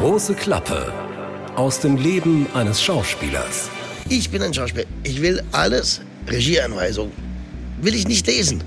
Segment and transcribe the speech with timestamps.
[0.00, 0.90] Große Klappe
[1.54, 3.68] aus dem Leben eines Schauspielers.
[4.08, 4.86] Ich bin ein Schauspieler.
[5.02, 6.00] Ich will alles,
[6.30, 7.12] Regieanweisung,
[7.82, 8.64] will ich nicht lesen.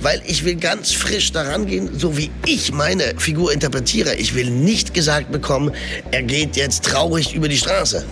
[0.00, 4.16] Weil ich will ganz frisch daran gehen, so wie ich meine Figur interpretiere.
[4.16, 5.72] Ich will nicht gesagt bekommen,
[6.10, 8.04] er geht jetzt traurig über die Straße.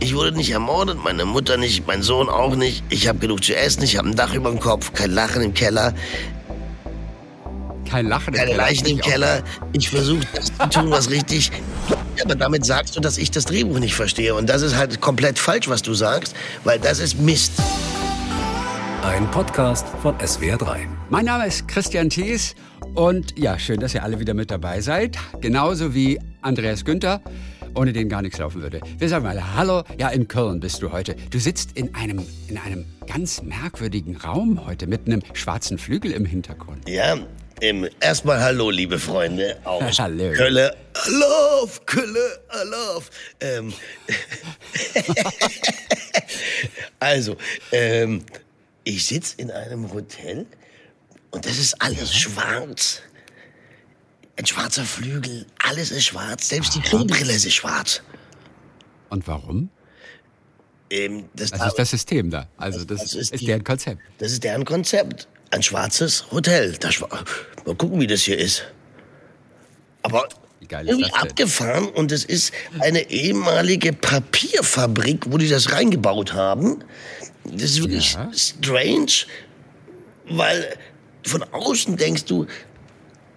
[0.00, 2.82] Ich wurde nicht ermordet, meine Mutter nicht, mein Sohn auch nicht.
[2.90, 5.54] Ich habe genug zu essen, ich habe ein Dach über dem Kopf, kein Lachen im
[5.54, 5.94] Keller.
[7.92, 8.62] Kein Lachen im Keine Keller.
[8.62, 9.42] Leichen im Keller.
[9.74, 11.52] Ich versuche das zu tun, was richtig.
[12.24, 14.34] Aber damit sagst du, dass ich das Drehbuch nicht verstehe.
[14.34, 17.52] Und das ist halt komplett falsch, was du sagst, weil das ist Mist.
[19.02, 20.86] Ein Podcast von SWR3.
[21.10, 22.54] Mein Name ist Christian Thies
[22.94, 25.18] und ja, schön, dass ihr alle wieder mit dabei seid.
[25.42, 27.20] Genauso wie Andreas Günther,
[27.74, 28.80] ohne den gar nichts laufen würde.
[28.96, 29.82] Wir sagen mal Hallo.
[29.98, 31.14] Ja, in Köln bist du heute.
[31.30, 36.24] Du sitzt in einem, in einem ganz merkwürdigen Raum heute mit einem schwarzen Flügel im
[36.24, 36.88] Hintergrund.
[36.88, 37.18] Ja,
[37.62, 40.32] ähm, erstmal Hallo, liebe Freunde aus Hallo.
[40.32, 40.76] Kölle.
[41.08, 43.06] Love Kölle, I love.
[43.40, 43.72] Ähm,
[47.00, 47.36] also,
[47.70, 48.24] ähm,
[48.84, 50.46] ich sitze in einem Hotel
[51.30, 53.00] und das ist alles schwarz.
[54.36, 58.02] Ein schwarzer Flügel, alles ist schwarz, selbst die Klobrille ist schwarz.
[59.10, 59.68] Und warum?
[60.90, 62.48] Ähm, das, Das ist das System da.
[62.56, 64.00] Also das, Das ist ist, die- deren Konzept.
[64.18, 65.28] das ist deren Konzept.
[65.52, 66.72] Ein schwarzes Hotel.
[66.80, 68.64] Das, mal gucken, wie das hier ist.
[70.02, 70.26] Aber
[70.70, 71.12] irgendwie denn?
[71.14, 76.82] abgefahren und es ist eine ehemalige Papierfabrik, wo die das reingebaut haben.
[77.44, 78.30] Das ist wirklich Ja.
[78.34, 79.12] strange,
[80.30, 80.74] weil
[81.26, 82.46] von außen denkst du,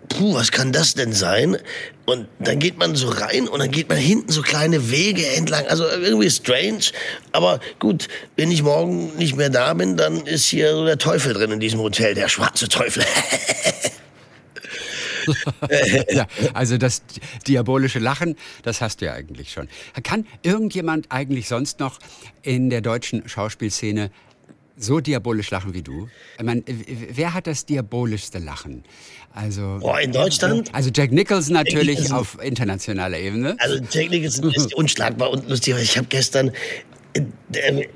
[0.09, 1.57] puh, was kann das denn sein?
[2.05, 5.65] Und dann geht man so rein und dann geht man hinten so kleine Wege entlang.
[5.67, 6.91] Also irgendwie strange.
[7.31, 11.33] Aber gut, wenn ich morgen nicht mehr da bin, dann ist hier so der Teufel
[11.33, 13.03] drin in diesem Hotel, der schwarze Teufel.
[16.11, 17.01] Ja, also das
[17.47, 19.67] diabolische Lachen, das hast du ja eigentlich schon.
[20.03, 21.97] Kann irgendjemand eigentlich sonst noch
[22.43, 24.11] in der deutschen Schauspielszene
[24.77, 26.09] so diabolisch lachen wie du?
[26.38, 28.83] Ich meine, wer hat das diabolischste Lachen?
[29.35, 30.73] Also, Boah, in Deutschland?
[30.73, 32.18] Also Jack Nicholson natürlich Nicholson.
[32.18, 33.57] auf internationaler Ebene.
[33.59, 35.75] Also Technik ist, ist unschlagbar und lustig.
[35.81, 36.51] Ich habe gestern
[37.13, 37.22] äh,
[37.53, 37.88] äh,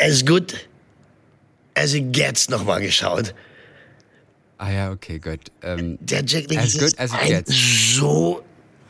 [0.00, 0.68] As Good
[1.74, 3.34] As It Gets nochmal geschaut.
[4.58, 5.40] Ah ja, okay, gut.
[5.62, 7.94] Ähm, Der Jack As Nicholson Good ist As It ein Gets.
[7.96, 8.42] so...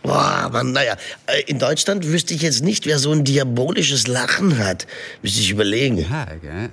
[0.02, 0.96] Boah, man, naja,
[1.26, 4.86] äh, in Deutschland wüsste ich jetzt nicht, wer so ein diabolisches Lachen hat.
[5.22, 5.98] Müsste ich überlegen.
[5.98, 6.70] ja, gell?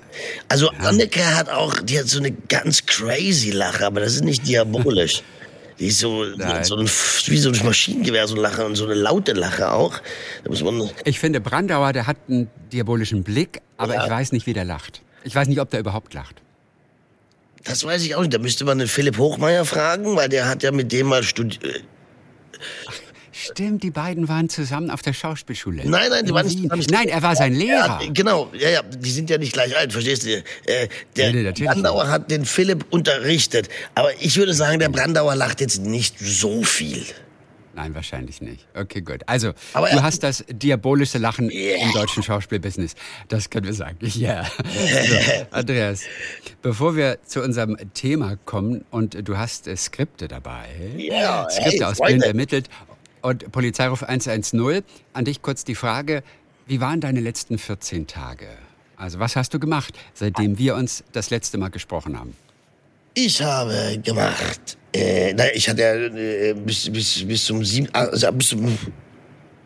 [0.48, 4.46] Also Anneke hat auch, die hat so eine ganz crazy Lache, aber das ist nicht
[4.46, 5.22] diabolisch.
[5.78, 6.24] Die ist so,
[6.64, 10.00] so ein, wie so ein Maschinengewehr, so Lache und so eine laute Lache auch.
[11.04, 14.04] Ich finde, Brandauer, der hat einen diabolischen Blick, aber Ja.
[14.04, 15.02] ich weiß nicht, wie der lacht.
[15.22, 16.42] Ich weiß nicht, ob der überhaupt lacht.
[17.62, 18.34] das weiß ich auch nicht.
[18.34, 21.84] Da müsste man den Philipp Hochmeier fragen, weil der hat ja mit dem mal studiert.
[23.38, 25.82] Stimmt, die beiden waren zusammen auf der Schauspielschule.
[25.88, 26.84] Nein, nein, die waren nicht zusammen.
[26.90, 28.00] Nein, er war sein Lehrer.
[28.02, 30.30] Ja, genau, ja, ja, die sind ja nicht gleich alt, verstehst du?
[30.66, 33.68] Äh, der Nee, nee, Brandauer hat den Philipp unterrichtet.
[33.94, 37.04] Aber ich würde sagen, der Brandauer lacht jetzt nicht so viel.
[37.74, 38.66] Nein, wahrscheinlich nicht.
[38.74, 39.20] Okay, gut.
[39.26, 41.84] Also, Aber du hast das diabolische Lachen Yeah.
[41.84, 42.96] im deutschen Schauspielbusiness.
[43.28, 43.98] Das können wir sagen.
[44.02, 44.44] Ja.
[44.44, 45.14] So,
[45.52, 46.00] Andreas,
[46.60, 50.66] bevor wir zu unserem Thema kommen und du hast äh, Skripte dabei.
[50.96, 52.14] Ja, Skripte hey, aus Freunde.
[52.18, 52.68] Bild ermittelt
[53.22, 54.82] und Polizeiruf 110.
[55.12, 56.22] An dich kurz die Frage,
[56.66, 58.48] wie waren deine letzten 14 Tage?
[58.96, 62.36] Also, was hast du gemacht, seitdem wir uns das letzte Mal gesprochen haben?
[63.14, 64.76] Ich habe gemacht.
[64.92, 68.76] Äh, naja, ich hatte äh, bis, bis, bis zum sieben, also bis zum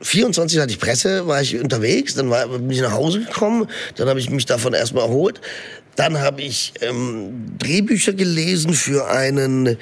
[0.00, 4.08] 24 hatte ich Presse, war ich unterwegs, dann war, bin ich nach Hause gekommen, dann
[4.08, 5.40] habe ich mich davon erstmal erholt.
[5.96, 9.76] Dann habe ich ähm, Drehbücher gelesen für einen,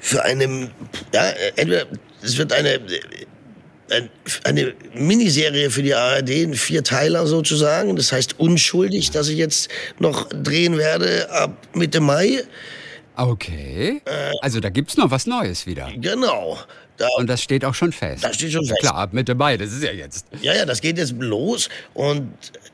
[0.00, 0.70] für einen,
[1.14, 1.86] ja, entweder
[2.22, 2.80] es wird eine, äh,
[3.90, 4.10] ein-
[4.44, 7.96] eine Miniserie für die ARD, ein Vierteiler sozusagen.
[7.96, 12.42] Das heißt unschuldig, dass ich jetzt noch drehen werde ab Mitte Mai.
[13.16, 14.02] Okay.
[14.04, 14.32] Äh.
[14.42, 15.88] Also, da gibt's noch was Neues wieder.
[15.96, 16.58] Genau.
[16.98, 18.24] Da, Und das steht auch schon fest.
[18.24, 18.80] Das steht schon fest.
[18.80, 20.26] Klar, ab Mitte Mai, das ist ja jetzt.
[20.40, 22.30] ja, ja, das geht jetzt los und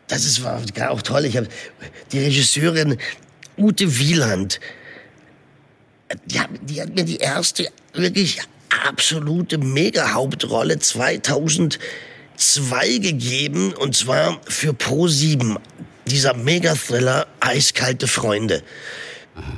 [0.09, 0.61] das ist war
[0.91, 1.25] auch toll.
[1.25, 1.49] Ich habe
[2.13, 2.99] die Regisseurin
[3.57, 4.61] Ute Wieland,
[6.27, 8.41] die hat, die hat mir die erste wirklich
[8.87, 11.79] absolute Mega-Hauptrolle 2002
[12.99, 15.57] gegeben und zwar für Pro7.
[16.07, 18.63] Dieser Mega-Thriller Eiskalte Freunde.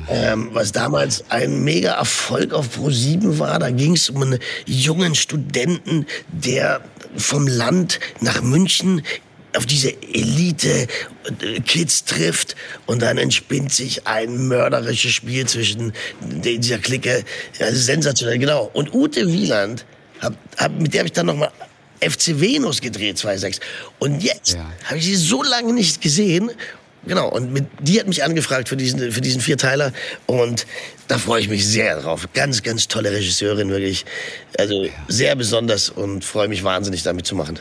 [0.08, 3.58] Ähm, was damals ein mega Erfolg auf Pro7 war.
[3.58, 6.80] Da ging es um einen jungen Studenten, der
[7.16, 9.02] vom Land nach München
[9.56, 10.86] auf diese Elite
[11.42, 12.56] äh, Kids trifft
[12.86, 17.24] und dann entspinnt sich ein mörderisches Spiel zwischen dieser Clique.
[17.58, 18.70] Ja, sensationell, genau.
[18.72, 19.84] Und Ute Wieland
[20.20, 21.50] hab, hab, mit der habe ich dann nochmal
[22.00, 23.60] FC Venus gedreht, 2006.
[23.98, 24.70] Und jetzt Ja.
[24.84, 26.50] habe ich sie so lange nicht gesehen.
[27.06, 29.92] Genau, und mit, die hat mich angefragt für diesen, für diesen Vierteiler.
[30.26, 30.66] Und
[31.08, 32.26] da freue ich mich sehr drauf.
[32.32, 34.06] Ganz, ganz tolle Regisseurin, wirklich.
[34.58, 37.58] Also sehr besonders und freue mich wahnsinnig, damit zu machen.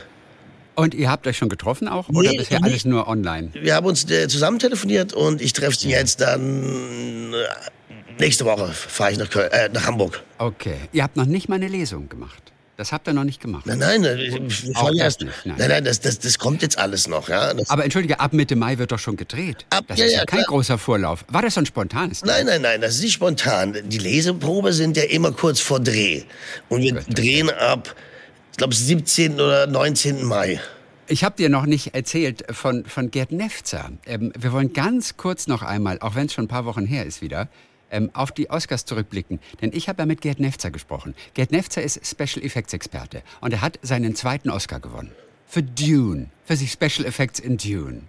[0.76, 2.10] Und ihr habt euch schon getroffen auch?
[2.10, 3.50] Oder Nee, bisher noch alles nur online?
[3.54, 7.34] Wir haben uns äh, zusammen telefoniert und ich treffe sie jetzt dann.
[7.34, 10.22] Äh, nächste Woche fahre ich nach, Köln, äh, nach Hamburg.
[10.40, 10.76] Okay.
[10.92, 12.42] Ihr habt noch nicht mal eine Lesung gemacht.
[12.76, 13.68] Das habt ihr noch nicht gemacht.
[13.68, 15.22] Nein, nein, wir fahren das erst.
[15.22, 15.56] nicht, nein.
[15.60, 17.30] Nein, nein, das, das, das kommt jetzt alles noch.
[17.30, 17.54] Ja?
[17.54, 19.64] Das, Aber entschuldige, ab Mitte Mai wird doch schon gedreht.
[19.70, 20.48] Ab- das ja, ist ja, ja, kein klar.
[20.50, 21.24] großer Vorlauf.
[21.28, 22.26] War das so ein spontanes?
[22.26, 23.78] Nein, nein, nein, das ist nicht spontan.
[23.86, 26.24] Die Leseprobe sind ja immer kurz vor Dreh.
[26.70, 27.96] Und wir drehen ab,
[28.54, 29.34] ich glaube, 17.
[29.34, 30.24] oder 19.
[30.26, 30.62] Mai.
[31.08, 33.90] Ich habe dir noch nicht erzählt von, von Gerd Nefzer.
[34.06, 37.04] Ähm, wir wollen ganz kurz noch einmal, auch wenn es schon ein paar Wochen her
[37.04, 37.50] ist wieder,
[37.90, 39.40] ähm, auf die Oscars zurückblicken.
[39.64, 41.16] Denn ich habe ja mit Gerd Nefzer gesprochen.
[41.34, 45.12] Gerd Nefzer ist Special Effects Experte und er hat seinen zweiten Oscar gewonnen.
[45.48, 46.28] Für Dune.
[46.46, 48.04] Für sich Special Effects in Dune.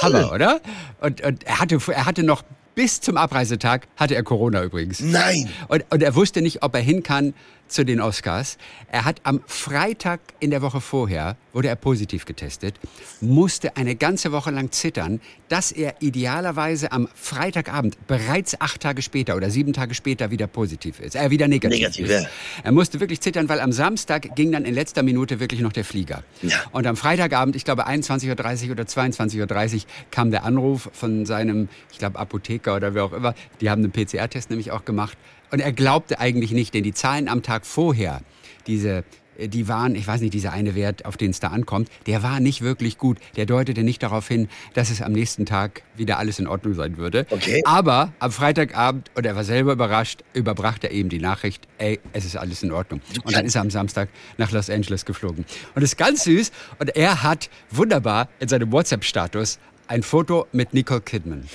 [0.00, 0.60] Hammer, oder?
[1.00, 2.44] Und, und er, hatte, er hatte noch
[2.76, 5.00] bis zum Abreisetag, hatte er Corona übrigens.
[5.00, 5.50] Nein!
[5.66, 7.34] Und, und er wusste nicht, ob er hin kann
[7.68, 8.58] zu den Oscars.
[8.90, 12.74] Er hat am Freitag in der Woche vorher, wurde er positiv getestet,
[13.20, 19.36] musste eine ganze Woche lang zittern, dass er idealerweise am Freitagabend bereits acht Tage später
[19.36, 22.22] oder sieben Tage später wieder positiv ist, äh, wieder negativ, Negativ, ist.
[22.22, 22.28] ja.
[22.62, 25.84] Er musste wirklich zittern, weil am Samstag ging dann in letzter Minute wirklich noch der
[25.84, 26.22] Flieger.
[26.42, 26.56] Ja.
[26.72, 29.80] Und am Freitagabend, ich glaube 21.30 Uhr oder 22.30 Uhr,
[30.10, 33.92] kam der Anruf von seinem, ich glaube Apotheker oder wer auch immer, die haben einen
[33.92, 35.16] PCR-Test nämlich auch gemacht.
[35.50, 38.20] Und er glaubte eigentlich nicht, denn die Zahlen am Tag vorher,
[38.66, 39.04] diese,
[39.38, 42.22] äh, die waren, ich weiß nicht, dieser eine Wert, auf den es da ankommt, der
[42.22, 43.18] war nicht wirklich gut.
[43.36, 46.96] Der deutete nicht darauf hin, dass es am nächsten Tag wieder alles in Ordnung sein
[46.96, 47.26] würde.
[47.30, 47.62] Okay.
[47.64, 52.24] Aber am Freitagabend, und er war selber überrascht, überbrachte er eben die Nachricht, ey, es
[52.24, 53.00] ist alles in Ordnung.
[53.24, 54.08] Und dann ist er am Samstag
[54.38, 55.44] nach Los Angeles geflogen.
[55.74, 56.50] Und ist ganz süß.
[56.78, 59.58] Und er hat wunderbar in seinem WhatsApp-Status
[59.88, 61.48] ein Foto mit Nicole Kidman.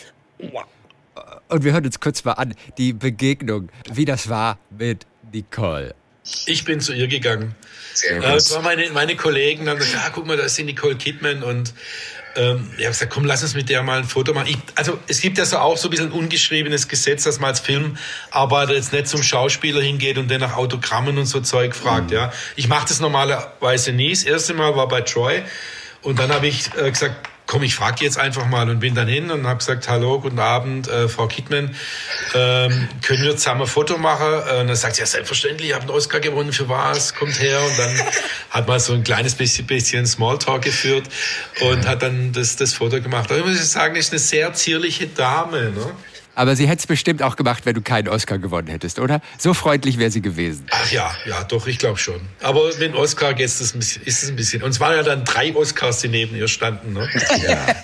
[1.51, 5.93] Und wir hören uns kurz mal an, die Begegnung, wie das war mit Nicole.
[6.45, 7.55] Ich bin zu ihr gegangen.
[7.93, 10.95] Sehr Äh, waren meine, meine Kollegen, dann gesagt, ja, guck mal, da ist die Nicole
[10.95, 11.73] Kidman und
[12.37, 14.47] ähm, ich habe gesagt, komm, lass uns mit der mal ein Foto machen.
[14.47, 17.49] Ich, also es gibt ja so auch so ein bisschen ein ungeschriebenes Gesetz, dass man
[17.49, 22.11] als Filmarbeiter jetzt nicht zum Schauspieler hingeht und den nach Autogrammen und so Zeug fragt.
[22.11, 24.11] Ja, ich mache das normalerweise nie.
[24.11, 25.41] Das erste Mal war bei Troy
[26.01, 29.09] und dann habe ich äh, gesagt, komm, ich frage jetzt einfach mal und bin dann
[29.09, 31.75] hin und habe gesagt, hallo, guten Abend, äh, Frau Kidman,
[32.33, 34.25] ähm, können wir zusammen ein Foto machen?
[34.25, 37.41] Äh, und dann sagt sie, ja, selbstverständlich, ich habe einen Oscar gewonnen, für was, kommt
[37.41, 37.59] her.
[37.61, 38.01] Und dann
[38.51, 41.09] hat man so ein kleines bisschen, bisschen Smalltalk geführt
[41.59, 43.29] und hat dann das, das Foto gemacht.
[43.29, 45.71] Aber ich muss sagen, ist eine sehr zierliche Dame.
[45.71, 45.91] Ne?
[46.35, 49.21] Aber sie hätte es bestimmt auch gemacht, wenn du keinen Oscar gewonnen hättest, oder?
[49.37, 50.65] So freundlich wäre sie gewesen.
[50.71, 52.21] Ach ja, ja, doch, ich glaube schon.
[52.41, 54.63] Aber mit dem Oscar ein bisschen, ist es ein bisschen.
[54.63, 56.93] Und es waren ja dann drei Oscars, die neben ihr standen.
[56.93, 57.09] Ne?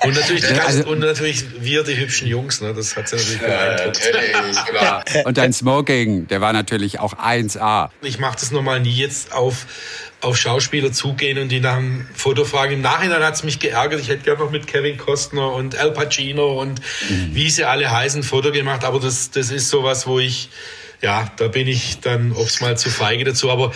[0.04, 2.62] Und, natürlich die ganzen, also- und natürlich wir, die hübschen Jungs.
[2.62, 2.74] Ne?
[2.74, 4.02] Das hat sie natürlich beeindruckt.
[4.14, 5.04] natürlich, klar.
[5.26, 7.90] Und dein Smoking, der war natürlich auch 1A.
[8.02, 9.66] Ich mache das normal nie jetzt auf,
[10.22, 12.74] auf Schauspieler zugehen und die nach einem Foto fragen.
[12.74, 14.00] Im Nachhinein hat's mich geärgert.
[14.02, 16.82] Ich hätte gerne noch mit Kevin Costner und Al Pacino und
[17.34, 18.84] wie sie alle heißen, Foto gemacht.
[18.84, 20.50] Aber das, das ist sowas, wo ich,
[21.02, 23.52] ja, da bin ich dann oft mal zu feige dazu.
[23.52, 23.72] Aber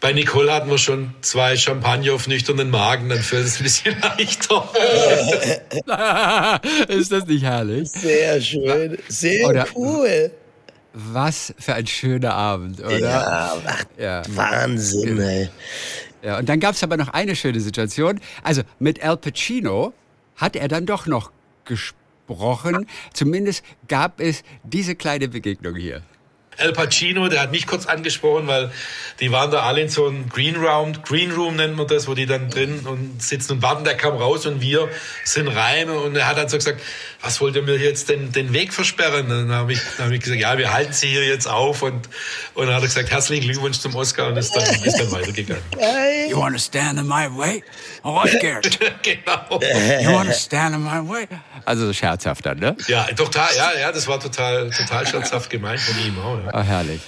[0.00, 3.96] bei Nicole hatten wir schon zwei Champagner auf nüchternen Magen, dann fällt es ein bisschen
[4.18, 4.68] leichter.
[6.88, 7.88] ist das nicht herrlich?
[7.90, 10.30] Sehr schön, sehr Oder- cool.
[10.98, 12.98] Was für ein schöner Abend, oder?
[12.98, 14.22] Ja, ach, Ja.
[14.30, 15.50] Wahnsinn, ey.
[16.22, 18.18] Ja, und dann gab es aber noch eine schöne Situation.
[18.42, 19.92] Also mit Al Pacino
[20.36, 21.30] hat er dann doch noch
[21.66, 22.86] gesprochen.
[23.12, 26.00] Zumindest gab es diese kleine Begegnung hier.
[26.58, 28.70] Al Pacino, der hat mich kurz angesprochen, weil
[29.20, 32.14] die waren da alle in so einem Green Room, Green Room nennt man das, wo
[32.14, 33.84] die dann drin und sitzen und warten.
[33.84, 34.88] Der kam raus und wir
[35.24, 36.80] sind rein und er hat dann so gesagt,
[37.22, 39.30] was wollt ihr mir jetzt den, den Weg versperren?
[39.30, 41.82] Und dann habe ich, dann hab ich gesagt, ja, wir halten sie hier jetzt auf
[41.82, 42.08] und,
[42.54, 45.62] und dann hat er gesagt, herzlichen Glückwunsch zum Oscar und ist dann, ist dann weitergegangen.
[46.28, 47.62] You wanna stand in my way?
[48.02, 48.78] Oh, I'm scared.
[49.02, 49.60] genau.
[50.00, 51.26] You wanna stand in my way?
[51.64, 52.76] Also scherzhaft dann, ne?
[52.88, 56.38] Ja, total, ja, ja, das war total, total scherzhaft gemeint von ihm auch.
[56.44, 56.45] Ja.
[56.52, 57.00] Ah, herrlich.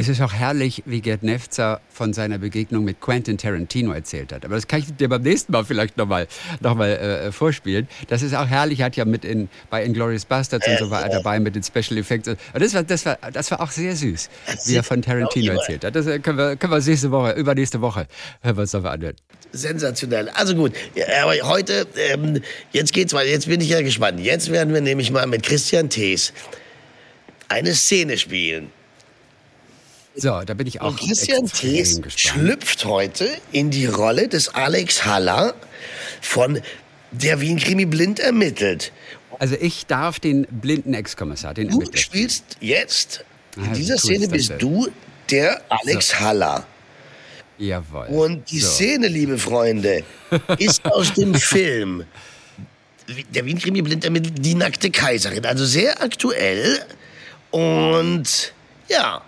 [0.00, 4.44] Es ist auch herrlich, wie Gerd Nefzer von seiner Begegnung mit Quentin Tarantino erzählt hat.
[4.44, 6.28] Aber das kann ich dir beim nächsten Mal vielleicht nochmal
[6.60, 7.88] noch mal, äh, vorspielen.
[8.06, 8.78] Das ist auch herrlich.
[8.78, 11.64] Er hat ja mit in, bei Inglourious Bastards und so war er dabei mit den
[11.64, 12.28] Special Effects.
[12.28, 14.30] Und das war, das war, das war auch sehr süß,
[14.66, 15.96] wie er von Tarantino erzählt hat.
[15.96, 18.06] Das äh, können wir, können wir nächste Woche, übernächste Woche,
[18.42, 19.16] hören wir uns nochmal anhören.
[19.50, 20.28] Sensationell.
[20.28, 23.30] Also gut, ja, aber heute, ähm, jetzt geht's weiter.
[23.30, 24.20] Jetzt bin ich ja gespannt.
[24.20, 26.32] Jetzt werden wir nämlich mal mit Christian Thees
[27.48, 28.70] eine Szene spielen.
[30.14, 35.04] So, da bin ich auch Und Christian Thees schlüpft heute in die Rolle des Alex
[35.04, 35.54] Haller
[36.20, 36.60] von
[37.12, 38.92] Der Wien-Krimi blind ermittelt.
[39.38, 41.98] Also ich darf den blinden Ex-Kommissar, den Du Ermittler.
[41.98, 43.24] spielst jetzt,
[43.56, 44.58] in Ah, dieser Szene bist denn?
[44.58, 44.88] du
[45.30, 46.66] der Alex Haller.
[47.58, 48.06] Jawohl.
[48.06, 48.68] Und die so.
[48.68, 50.02] Szene, liebe Freunde,
[50.58, 52.04] ist aus dem Film
[53.30, 55.46] Der Wien-Krimi blind ermittelt Die nackte Kaiserin.
[55.46, 56.80] Also sehr aktuell.
[57.50, 58.52] Und
[58.88, 59.22] ja,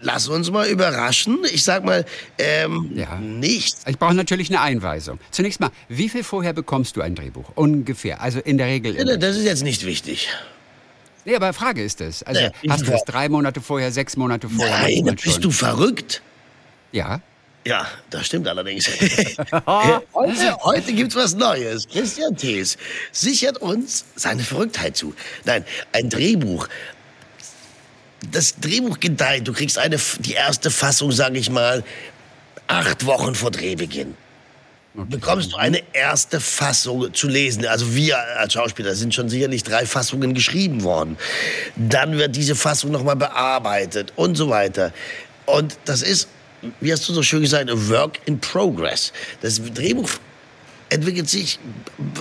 [0.00, 1.38] lass uns mal überraschen.
[1.52, 2.04] Ich sag mal,
[2.38, 3.16] ähm, Ja.
[3.16, 3.76] nicht.
[3.86, 5.18] Ich brauche natürlich eine Einweisung.
[5.30, 7.50] Zunächst mal, wie viel vorher bekommst du ein Drehbuch?
[7.54, 8.20] Ungefähr.
[8.20, 8.94] Also in der Regel.
[8.96, 9.16] immer.
[9.16, 10.28] Das ist jetzt nicht wichtig.
[11.24, 12.22] Nee, aber Frage ist es.
[12.22, 12.96] Also Nee, hast du ja.
[12.96, 14.78] es drei Monate vorher, sechs Monate vorher?
[14.82, 16.22] Nein, bist du verrückt?
[16.92, 17.20] Ja.
[17.66, 18.88] Ja, das stimmt allerdings.
[20.14, 21.88] heute heute gibt es was Neues.
[21.88, 22.78] Christian Thees
[23.10, 25.14] sichert uns seine Verrücktheit zu.
[25.44, 26.68] Nein, ein Drehbuch.
[28.30, 29.48] Das Drehbuch gedeiht.
[29.48, 31.82] Du kriegst eine, die erste Fassung, sage ich mal,
[32.68, 34.14] acht Wochen vor Drehbeginn.
[34.94, 37.66] Bekommst du eine erste Fassung zu lesen.
[37.66, 41.18] Also wir als Schauspieler sind schon sicherlich drei Fassungen geschrieben worden.
[41.74, 44.92] Dann wird diese Fassung nochmal bearbeitet und so weiter.
[45.46, 46.28] Und das ist,
[46.80, 49.12] wie hast du so schön gesagt, a work in progress.
[49.42, 50.10] Das Drehbuch
[50.88, 51.58] entwickelt sich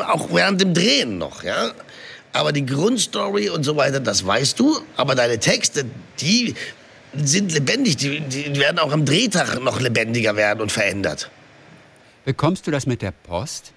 [0.07, 1.71] auch während dem Drehen noch, ja.
[2.33, 4.79] Aber die Grundstory und so weiter, das weißt du.
[4.97, 5.85] Aber deine Texte,
[6.19, 6.53] die
[7.13, 7.95] sind lebendig.
[7.97, 11.29] Die, die werden auch am Drehtag noch lebendiger werden und verändert.
[12.25, 13.71] Bekommst du das mit der Post,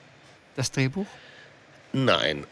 [0.56, 1.06] das Drehbuch?
[1.92, 2.44] Nein,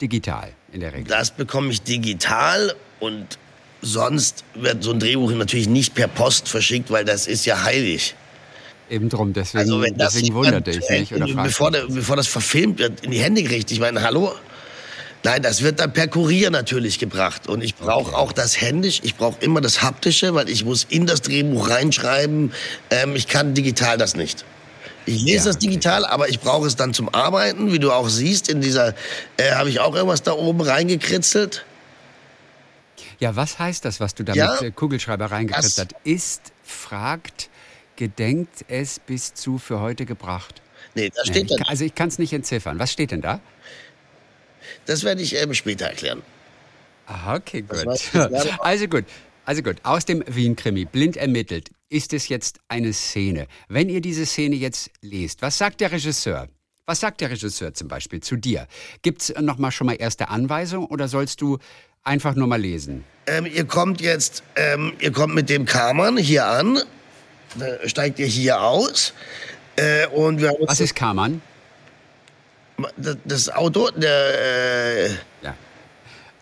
[0.00, 1.04] Digital in der Regel.
[1.04, 3.38] das bekomme ich digital und
[3.82, 8.14] sonst wird so ein Drehbuch natürlich nicht per Post verschickt, weil das ist ja heilig.
[8.90, 11.14] Eben drum, deswegen, Also wenn das deswegen jemand, wunderte ich mich.
[11.14, 13.70] Oder äh, bevor, der, bevor das verfilmt wird, in die Hände gekriegt.
[13.70, 14.32] Ich meine, hallo?
[15.22, 17.46] Nein, das wird dann per Kurier natürlich gebracht.
[17.46, 21.06] Und ich brauche auch das händisch, ich brauche immer das haptische, weil ich muss in
[21.06, 22.52] das Drehbuch reinschreiben.
[22.90, 24.44] Ähm, ich kann digital das nicht.
[25.06, 25.66] Ich lese Ja, das okay.
[25.66, 27.72] digital, aber ich brauche es dann zum Arbeiten.
[27.72, 28.94] Wie du auch siehst, in dieser
[29.36, 31.64] äh, habe ich auch irgendwas da oben reingekritzelt.
[33.20, 35.94] Ja, was heißt das, was du da Ja, mit äh, Kugelschreiber reingekriegt hast?
[36.04, 37.50] Ist, fragt,
[37.96, 40.62] gedenkt es bis zu für heute gebracht.
[40.94, 41.58] Nee, da Nee, steht dann.
[41.58, 42.78] kann- also ich kann es nicht entziffern.
[42.78, 43.40] Was steht denn da?
[44.86, 46.22] Das werde ich ähm, später erklären.
[47.06, 47.86] Aha, okay, gut.
[48.60, 49.04] Also gut.
[49.46, 53.48] Also gut, aus dem Wien-Krimi, blind ermittelt, ist es jetzt eine Szene.
[53.68, 56.46] Wenn ihr diese Szene jetzt lest, was sagt der Regisseur?
[56.86, 58.68] Was sagt der Regisseur zum Beispiel zu dir?
[59.02, 61.58] Gibt es nochmal schon mal erste Anweisung oder sollst du
[62.04, 63.04] einfach nur mal lesen?
[63.26, 66.78] Ähm, ihr kommt jetzt, ähm, ihr kommt mit dem Kammern hier an,
[67.56, 69.12] da steigt ihr hier aus
[69.76, 71.42] äh, und wir Was ist Kammern?
[72.96, 75.08] das, das Auto, der, äh,
[75.42, 75.54] Ja.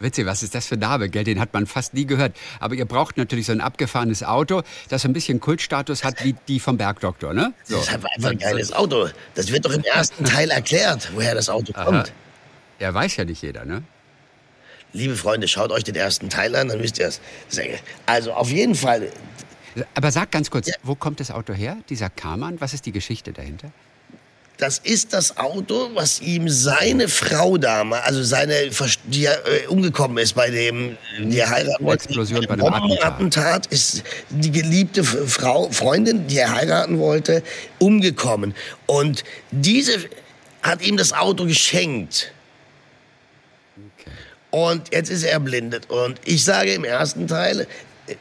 [0.01, 1.25] Witzig, was ist das für ein Name, gell?
[1.25, 2.37] Den hat man fast nie gehört.
[2.61, 6.37] Aber ihr braucht natürlich so ein abgefahrenes Auto, das so ein bisschen Kultstatus hat wie
[6.47, 7.53] die vom Bergdoktor, ne?
[7.65, 7.79] So.
[7.79, 9.09] das ist einfach ein geiles Auto.
[9.35, 12.13] Das wird doch im ersten Teil erklärt, woher das Auto kommt.
[12.79, 13.83] Ja, weiß ja nicht jeder, ne?
[14.93, 17.21] Liebe Freunde, schaut euch den ersten Teil an, dann wisst ihr es.
[18.07, 19.11] Also auf jeden Fall,
[19.95, 20.75] Aber sag ganz kurz, Ja.
[20.83, 22.61] wo kommt das Auto her, dieser Kammern?
[22.61, 23.71] Was ist die Geschichte dahinter?
[24.57, 28.69] das ist das Auto, was ihm seine Frau damals, also seine,
[29.05, 32.07] die ja äh, umgekommen ist bei dem, die heiraten wollte.
[32.07, 37.45] Explosion bei dem Bombenattentat ist die geliebte Frau, Freundin, die er heiraten wollte,
[37.79, 38.53] umgekommen.
[38.87, 39.93] Und diese
[40.63, 42.33] hat ihm das Auto geschenkt.
[43.77, 44.11] Okay.
[44.51, 45.91] Und jetzt ist er erblindet.
[45.91, 47.67] Und ich sage im ersten Teil,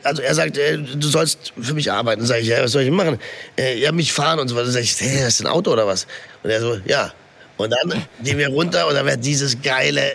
[0.03, 2.21] also er sagt, äh, du sollst für mich arbeiten.
[2.21, 3.19] Dann sage ich, ja, was soll ich machen?
[3.57, 4.65] Äh, ja, mich fahren und so weiter.
[4.65, 6.07] Dann sage ich, hey, das ist ein Auto oder was?
[6.43, 7.13] Und er so, ja.
[7.57, 10.13] Und dann gehen wir runter und dann wird dieses geile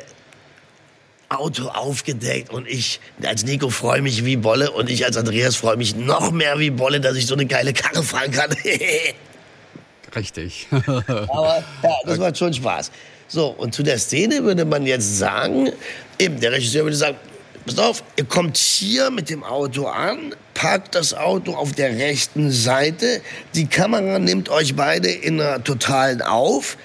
[1.29, 5.77] Auto aufgedeckt und ich als Nico freue mich wie Bolle und ich als Andreas freue
[5.77, 8.51] mich noch mehr wie Bolle, dass ich so eine geile Karre fahren kann.
[10.15, 10.67] Richtig.
[10.71, 12.91] Aber ja, das macht schon Spaß.
[13.33, 15.73] So, und zu der Szene würde man jetzt sagen,
[16.19, 17.17] eben, der Regisseur würde sagen,
[17.65, 22.51] pass auf, ihr kommt hier mit dem Auto an, parkt das Auto auf der rechten
[22.51, 23.23] Seite,
[23.55, 26.77] die Kamera nimmt euch beide in einer totalen auf.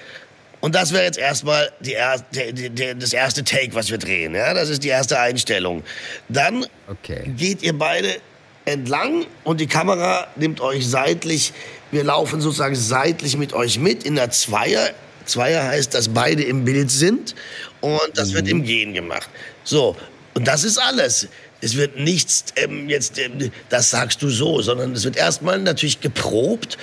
[0.60, 4.34] Und das wäre jetzt erstmal die er, der, der, das erste Take, was wir drehen.
[4.34, 4.54] Ja?
[4.54, 5.84] Das ist die erste Einstellung.
[6.30, 7.30] Dann Okay.
[7.36, 8.16] geht ihr beide
[8.64, 11.52] entlang und die Kamera nimmt euch seitlich.
[11.90, 14.92] Wir laufen sozusagen seitlich mit euch mit in der Zweier.
[15.28, 17.34] Zweier heißt, dass beide im Bild sind
[17.80, 19.28] und das wird im Gehen gemacht.
[19.64, 19.96] So,
[20.34, 21.28] und das ist alles.
[21.60, 26.00] Es wird nichts ähm, jetzt, ähm, das sagst du so, sondern es wird erstmal natürlich
[26.00, 26.78] geprobt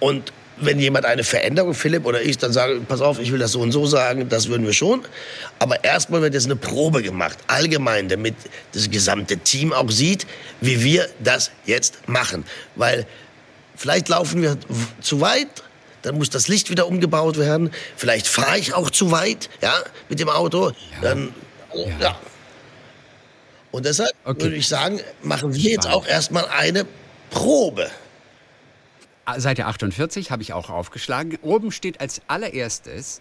[0.00, 3.52] und wenn jemand eine Veränderung, Philipp oder ich, dann sage, pass auf, ich will das
[3.52, 5.02] so und so sagen, das würden wir schon.
[5.58, 8.34] Aber erstmal wird jetzt eine Probe gemacht, allgemein, damit
[8.72, 10.26] das gesamte Team auch sieht,
[10.60, 12.44] wie wir das jetzt machen.
[12.76, 13.06] Weil
[13.74, 14.58] vielleicht laufen wir
[15.00, 15.48] zu weit,
[16.02, 17.70] dann muss das Licht wieder umgebaut werden.
[17.96, 19.74] Vielleicht fahre ich auch zu weit, ja,
[20.08, 20.72] mit dem Auto.
[21.02, 21.34] Dann,
[21.70, 21.98] also, ja.
[22.00, 22.18] ja.
[23.70, 24.42] Und deshalb okay.
[24.42, 26.86] würde ich sagen, machen wir jetzt auch erstmal eine
[27.30, 27.90] Probe.
[29.38, 31.38] Seite 48 habe ich auch aufgeschlagen.
[31.42, 33.20] Oben steht als allererstes,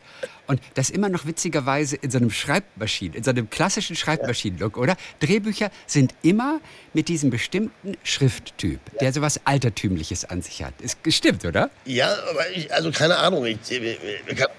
[0.50, 4.98] und das immer noch witzigerweise in so einem Schreibmaschinen, in so einem klassischen Schreibmaschinenlook, oder?
[5.20, 6.60] Drehbücher sind immer
[6.94, 9.00] mit diesem bestimmten Schrifttyp, ja.
[9.00, 10.74] der sowas Altertümliches an sich hat.
[10.82, 11.70] Ist gestimmt, oder?
[11.86, 13.46] Ja, aber ich, also keine Ahnung.
[13.46, 14.00] Ich, ich,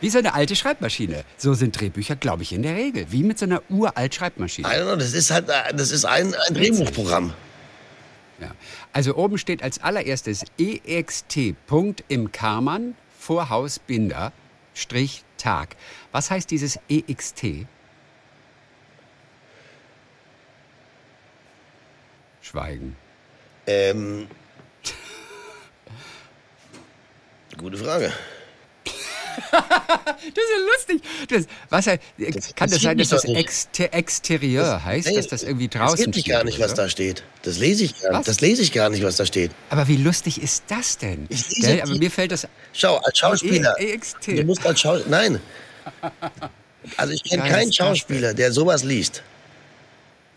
[0.01, 1.25] wie so eine alte Schreibmaschine.
[1.37, 3.07] So sind Drehbücher, glaube ich, in der Regel.
[3.11, 4.69] Wie mit so einer uralt Schreibmaschine.
[4.69, 7.35] Know, das ist halt das ist ein, ein Drehbuchprogramm.
[8.41, 8.55] Ja.
[8.93, 11.55] Also oben steht als allererstes EXT.
[11.67, 14.33] Punkt im Karmann, Vorhaus Binder,
[14.75, 15.77] Strich Tag.
[16.13, 17.67] Was heißt dieses EXT?
[22.41, 22.97] Schweigen.
[23.67, 24.27] Ähm.
[27.59, 28.13] Gute Frage.
[29.53, 31.03] das ist ja lustig.
[31.29, 35.43] Das, was, das kann das sein, dass das Exter Exterieur das, heißt, nee, dass das
[35.43, 36.15] irgendwie draußen steht?
[36.15, 37.23] Das steht gar nicht, was da steht.
[37.43, 38.29] Das lese ich gar nicht.
[38.29, 39.51] Das lese ich gar nicht, was da steht.
[39.71, 41.27] Aber wie lustig ist das denn?
[41.29, 42.47] Ich lese ja, aber mir fällt das.
[42.73, 43.77] Schau, als Schauspieler.
[43.79, 44.29] E EXT.
[44.29, 45.11] Du musst als Schauspieler.
[45.11, 45.41] Nein.
[46.97, 49.23] Also ich kenne keinen Schauspieler, der sowas liest.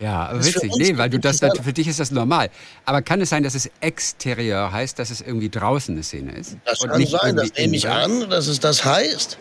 [0.00, 0.72] Ja, aber witzig.
[0.76, 2.50] Nee, weil du das, für dich ist das normal.
[2.84, 6.56] Aber kann es sein, dass es Exterieur heißt, dass es irgendwie draußen eine Szene ist?
[6.64, 9.38] Das kann sein, das nehme ich an, dass es das heißt.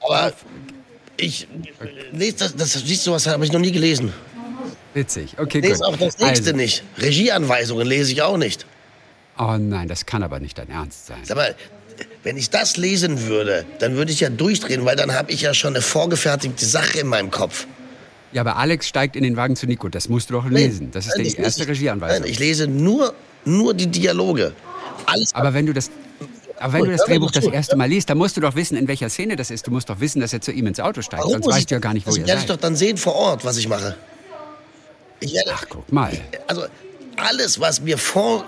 [0.00, 0.32] Aber
[1.16, 1.48] ich
[2.12, 4.12] lese das, das siehst du, was habe ich noch nie gelesen.
[4.94, 5.86] Witzig, okay, ich lese gut.
[5.86, 6.56] auch das nächste also.
[6.56, 6.82] nicht.
[6.98, 8.64] Regieanweisungen lese ich auch nicht.
[9.38, 11.18] Oh nein, das kann aber nicht dein Ernst sein.
[11.22, 11.54] Sag mal,
[12.22, 15.52] wenn ich das lesen würde, dann würde ich ja durchdrehen, weil dann habe ich ja
[15.52, 17.66] schon eine vorgefertigte Sache in meinem Kopf.
[18.32, 19.88] Ja, aber Alex steigt in den Wagen zu Nico.
[19.88, 20.90] Das musst du doch lesen.
[20.90, 22.22] Das ist nein, die erste Regieanweisung.
[22.22, 23.14] Nein, ich lese nur,
[23.44, 24.52] nur die Dialoge.
[25.06, 25.90] Alles aber wenn du das,
[26.58, 28.88] aber wenn du das Drehbuch das erste Mal liest, dann musst du doch wissen, in
[28.88, 29.66] welcher Szene das ist.
[29.66, 31.22] Du musst doch wissen, dass er zu ihm ins Auto steigt.
[31.22, 32.38] Warum Sonst weißt du ja gar nicht, wo das ihr seid.
[32.40, 33.96] Ich doch dann sehen vor Ort, was ich mache.
[35.20, 36.12] Ich werde, Ach, guck mal.
[36.46, 36.64] Also
[37.16, 38.44] alles, was mir vor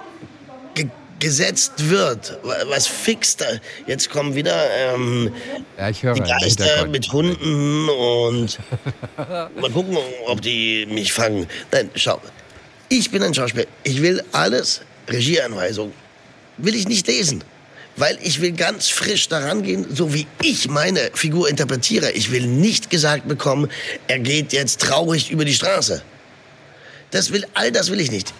[1.18, 3.46] gesetzt wird, was fix da.
[3.86, 5.34] Jetzt kommen wieder ähm,
[5.76, 8.58] ja, ich höre die Geister mit Hunden und
[9.16, 11.46] mal gucken, ob die mich fangen.
[11.72, 12.20] Nein, schau,
[12.88, 13.66] ich bin ein Schauspieler.
[13.84, 15.92] Ich will alles, Regieanweisung,
[16.56, 17.44] will ich nicht lesen.
[17.96, 22.12] Weil ich will ganz frisch daran gehen, so wie ich meine Figur interpretiere.
[22.12, 23.68] Ich will nicht gesagt bekommen,
[24.06, 26.02] er geht jetzt traurig über die Straße.
[27.10, 28.32] Das will, all das will ich nicht.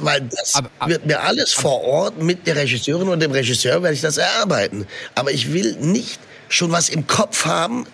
[0.00, 3.82] Weil das aber, aber, wird mir alles vor Ort mit der Regisseurin und dem Regisseur
[3.82, 4.86] werde ich das erarbeiten.
[5.14, 7.86] Aber ich will nicht schon was im Kopf haben,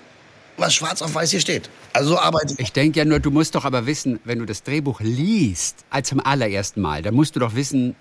[0.57, 1.69] was schwarz auf weiß hier steht.
[1.93, 2.61] Also so arbeite ich.
[2.61, 6.09] Ich denke ja nur, du musst doch aber wissen, wenn du das Drehbuch liest, als
[6.09, 7.95] zum allerersten Mal, dann musst du doch wissen,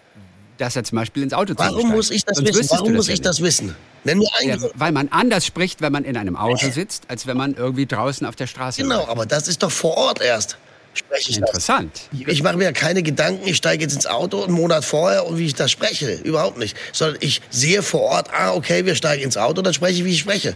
[0.58, 2.70] dass er zum Beispiel ins Auto Warum muss ich das Sonst wissen?
[2.72, 3.76] Warum muss ich das wissen?
[4.04, 7.26] Nenn mir einen ja, weil man anders spricht, wenn man in einem Auto sitzt, als
[7.26, 9.10] wenn man irgendwie draußen auf der Straße Genau, läuft.
[9.10, 10.58] aber das ist doch vor Ort erst
[10.94, 11.92] spreche ich Interessant.
[12.12, 12.22] Das.
[12.22, 15.38] Ich, ich mache mir keine Gedanken, ich steige jetzt ins Auto einen Monat vorher und
[15.38, 16.14] wie ich das spreche.
[16.24, 16.78] Überhaupt nicht.
[16.92, 20.12] Sondern ich sehe vor Ort, ah, okay, wir steigen ins Auto, dann spreche ich, wie
[20.12, 20.56] ich spreche.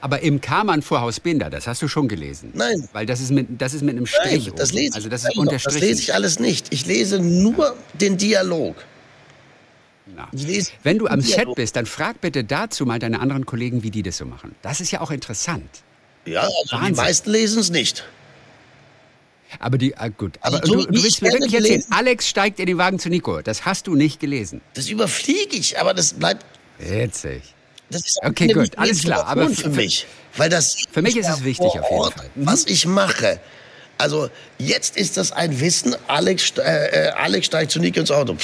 [0.00, 2.50] Aber im Kammern Vorhaus Binder, das hast du schon gelesen.
[2.52, 2.86] Nein.
[2.92, 4.48] Weil das ist mit, das ist mit einem Strich.
[4.48, 4.94] Nein, das lese ich.
[4.96, 5.80] Also das ist unterstrichen.
[5.80, 6.66] Das lese ich alles nicht.
[6.74, 8.76] Ich lese nur den Dialog.
[10.82, 14.02] Wenn du am Set bist, dann frag bitte dazu mal deine anderen Kollegen, wie die
[14.02, 14.54] das so machen.
[14.60, 15.70] Das ist ja auch interessant.
[16.26, 18.04] Ja, also die meisten lesen es nicht.
[19.58, 20.38] Aber die, ah, gut.
[20.40, 21.92] Aber also, du, du willst mir wirklich erzählen, gelesen.
[21.92, 23.40] Alex steigt in den Wagen zu Nico.
[23.42, 24.60] Das hast du nicht gelesen.
[24.74, 26.44] Das überfliege ich, aber das bleibt.
[26.78, 27.42] Witzig.
[27.90, 29.26] Das ist okay, gut, alles klar.
[29.26, 32.30] Aber für, mich, weil das für mich ist es wichtig auf jeden Fall.
[32.34, 32.46] Mhm.
[32.46, 33.40] Was ich mache.
[33.98, 35.94] Also jetzt ist das ein Wissen.
[36.08, 38.36] Alex, äh, äh Alex steigt zu Nico ins Auto.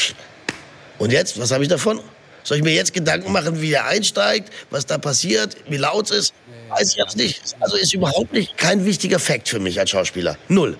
[0.98, 2.00] Und jetzt, was habe ich davon?
[2.44, 6.16] Soll ich mir jetzt Gedanken machen, wie er einsteigt, was da passiert, wie laut es
[6.16, 6.34] ist?
[6.68, 7.56] Weiß ich jetzt nicht.
[7.58, 10.38] Also ist überhaupt nicht kein wichtiger Fakt für mich als Schauspieler.
[10.48, 10.78] Null.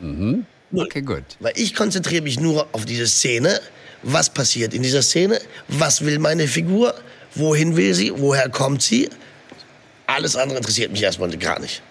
[0.00, 0.46] Mhm.
[0.72, 1.24] Okay, gut.
[1.40, 3.60] Weil ich konzentriere mich nur auf diese Szene.
[4.02, 5.40] Was passiert in dieser Szene?
[5.68, 6.94] Was will meine Figur?
[7.34, 8.12] Wohin will sie?
[8.16, 9.08] Woher kommt sie?
[10.06, 11.82] Alles andere interessiert mich erstmal gar nicht.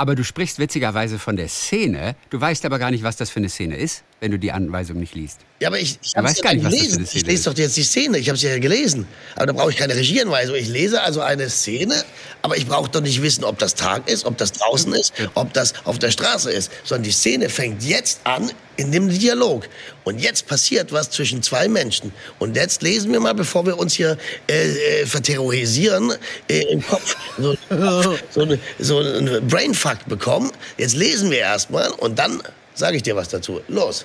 [0.00, 2.16] Aber du sprichst witzigerweise von der Szene.
[2.30, 4.98] Du weißt aber gar nicht, was das für eine Szene ist, wenn du die Anweisung
[4.98, 5.40] nicht liest.
[5.60, 6.96] Ja, aber ich, ich was das für gelesen.
[6.96, 8.16] eine Szene ich lese doch jetzt die Szene.
[8.16, 9.06] Ich habe sie ja gelesen.
[9.36, 10.56] Aber da brauche ich keine Regieanweisung.
[10.56, 12.02] Ich lese also eine Szene,
[12.40, 15.52] aber ich brauche doch nicht wissen, ob das Tag ist, ob das draußen ist, ob
[15.52, 16.72] das auf der Straße ist.
[16.82, 19.68] Sondern die Szene fängt jetzt an in dem Dialog.
[20.04, 22.10] Und jetzt passiert was zwischen zwei Menschen.
[22.38, 24.16] Und jetzt lesen wir mal, bevor wir uns hier
[24.48, 26.14] äh, äh, verterrorisieren,
[26.48, 27.54] äh, im Kopf so,
[28.30, 30.50] so, eine- so einen Brainfuck bekommen.
[30.76, 32.42] Jetzt lesen wir erstmal und dann
[32.74, 33.60] sage ich dir was dazu.
[33.68, 34.04] Los.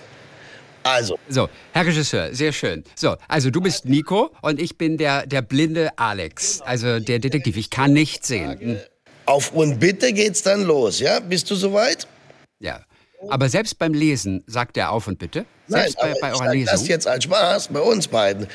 [0.83, 2.83] Also, So, Herr Regisseur, sehr schön.
[2.95, 7.57] So, also du bist Nico und ich bin der, der blinde Alex, also der Detektiv.
[7.57, 8.79] Ich kann nicht sehen.
[9.25, 11.19] Auf und bitte geht's dann los, ja?
[11.19, 12.07] Bist du soweit?
[12.59, 12.81] Ja.
[13.29, 15.45] Aber selbst beim Lesen sagt er auf und bitte.
[15.67, 16.71] Selbst bei, aber bei ich eurer Lesung.
[16.73, 18.45] das jetzt als Spaß bei uns beiden.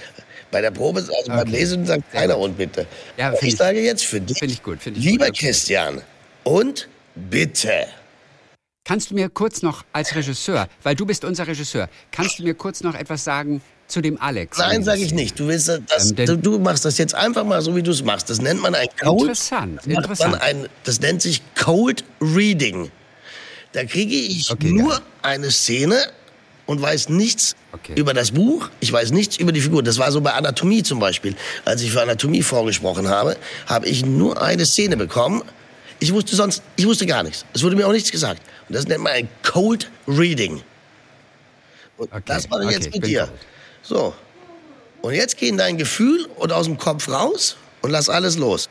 [0.51, 1.51] Bei der Probe, also beim Okay.
[1.51, 2.87] Lesen sagt keiner und bitte.
[3.17, 5.39] Ja, ich ich- sage jetzt für dich, ich gut, ich lieber gut.
[5.39, 6.03] Christian,
[6.45, 7.87] und bitte.
[8.85, 12.55] Kannst du mir kurz noch als Regisseur, weil du bist unser Regisseur, kannst du mir
[12.55, 14.59] kurz noch etwas sagen zu dem Alex?
[14.59, 15.39] Nein, sage ich nicht.
[15.39, 18.03] Du, willst das, Ähm, du, du machst das jetzt einfach mal so, wie du es
[18.03, 18.29] machst.
[18.31, 19.21] Das nennt man ein Cold.
[19.21, 20.41] Interessant, Man interessant.
[20.43, 22.91] ein, das nennt sich Cold Reading.
[23.73, 25.01] Da kriege ich Okay, nur geil.
[25.23, 25.97] eine Szene
[26.67, 27.95] und weiß nichts Okay.
[27.97, 28.69] über das Buch.
[28.81, 29.83] Ich weiß nichts über die Figur.
[29.83, 31.35] Das war so bei Anatomie zum Beispiel.
[31.65, 35.43] Als ich für Anatomie vorgesprochen habe, habe ich nur eine Szene bekommen.
[36.01, 37.45] Ich wusste sonst, ich wusste gar nichts.
[37.53, 38.43] Es wurde mir auch nichts gesagt.
[38.69, 40.63] Und das nennt man ein Cold Reading.
[41.97, 43.27] Und Okay, das mache ich okay, jetzt mit dir.
[43.27, 43.41] cold.
[43.83, 44.15] So.
[45.03, 48.69] Und jetzt geh in dein Gefühl und aus dem Kopf raus und lass alles los.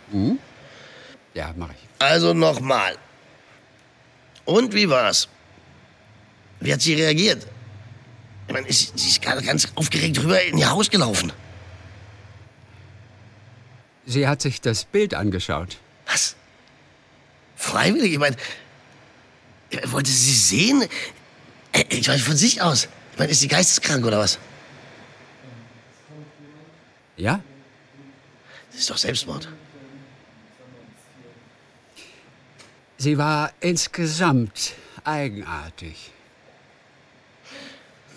[1.33, 1.87] Ja, mache ich.
[2.05, 2.95] Also nochmal.
[4.45, 5.27] Und wie war's?
[6.59, 7.45] Wie hat sie reagiert?
[8.49, 11.31] Ich meine, ist- sie ist gerade ganz aufgeregt rüber in ihr Haus gelaufen.
[14.07, 15.77] Sie hat sich das Bild angeschaut.
[16.07, 16.35] Was?
[17.55, 18.13] Freiwillig?
[18.13, 18.35] Ich meine,
[19.69, 20.81] äh, wollte sie sehen?
[21.73, 22.85] Äh, Ich meine, von sich aus.
[23.13, 24.39] Ich meine, ist sie geisteskrank oder was?
[27.17, 27.41] Ja?
[28.71, 29.47] Das ist doch Selbstmord.
[32.97, 36.09] Sie war insgesamt eigenartig.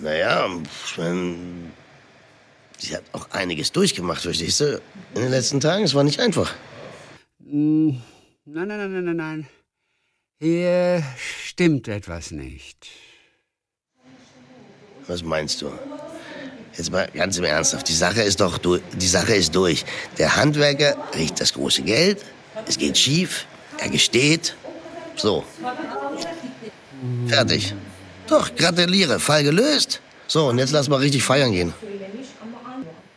[0.03, 0.51] Naja,
[0.85, 1.37] ich meine,
[2.77, 4.83] sie hat auch einiges durchgemacht, verstehst du?
[5.15, 5.85] In den letzten Tagen.
[5.85, 6.53] Es war nicht einfach.
[7.39, 8.03] Nein,
[8.45, 9.47] nein, nein, nein, nein, nein.
[10.41, 12.89] Hier stimmt etwas nicht.
[15.07, 15.71] Was meinst du?
[16.77, 17.89] Jetzt mal ganz im Ernsthaft.
[17.89, 19.85] Die Sache ist doch die Sache ist durch.
[20.19, 22.25] Der Handwerker riecht das große Geld.
[22.67, 23.47] Es geht schief.
[23.79, 24.57] Er gesteht.
[25.15, 25.45] So.
[27.29, 27.73] Fertig.
[28.33, 29.21] Doch, gratuliere.
[29.21, 30.01] Fall gelöst.
[30.27, 31.75] So, und jetzt lass mal richtig feiern gehen.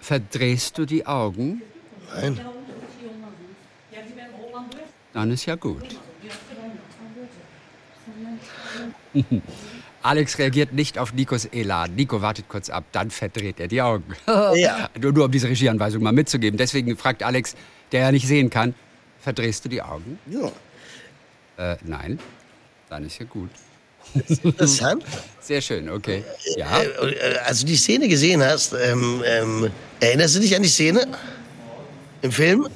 [0.01, 1.61] Verdrehst du die Augen?
[2.13, 2.41] Nein.
[5.13, 5.85] Dann ist ja gut.
[10.01, 11.95] Alex reagiert nicht auf Nikos Elan.
[11.95, 14.13] Nico wartet kurz ab, dann verdreht er die Augen.
[14.55, 14.89] Ja.
[14.99, 16.57] Nur, nur um diese Regieanweisung mal mitzugeben.
[16.57, 17.55] Deswegen fragt Alex,
[17.93, 18.75] der ja nicht sehen kann,
[19.21, 20.19] verdrehst du die Augen?
[20.29, 20.51] Ja.
[21.71, 22.19] Äh, nein.
[22.89, 23.49] Dann ist ja gut.
[24.43, 25.03] Interessant.
[25.41, 26.23] Sehr schön, okay.
[26.57, 30.69] Ja, Äh, Als du die Szene gesehen hast, ähm, ähm, erinnerst du dich an die
[30.69, 31.07] Szene?
[32.21, 32.67] Im Film?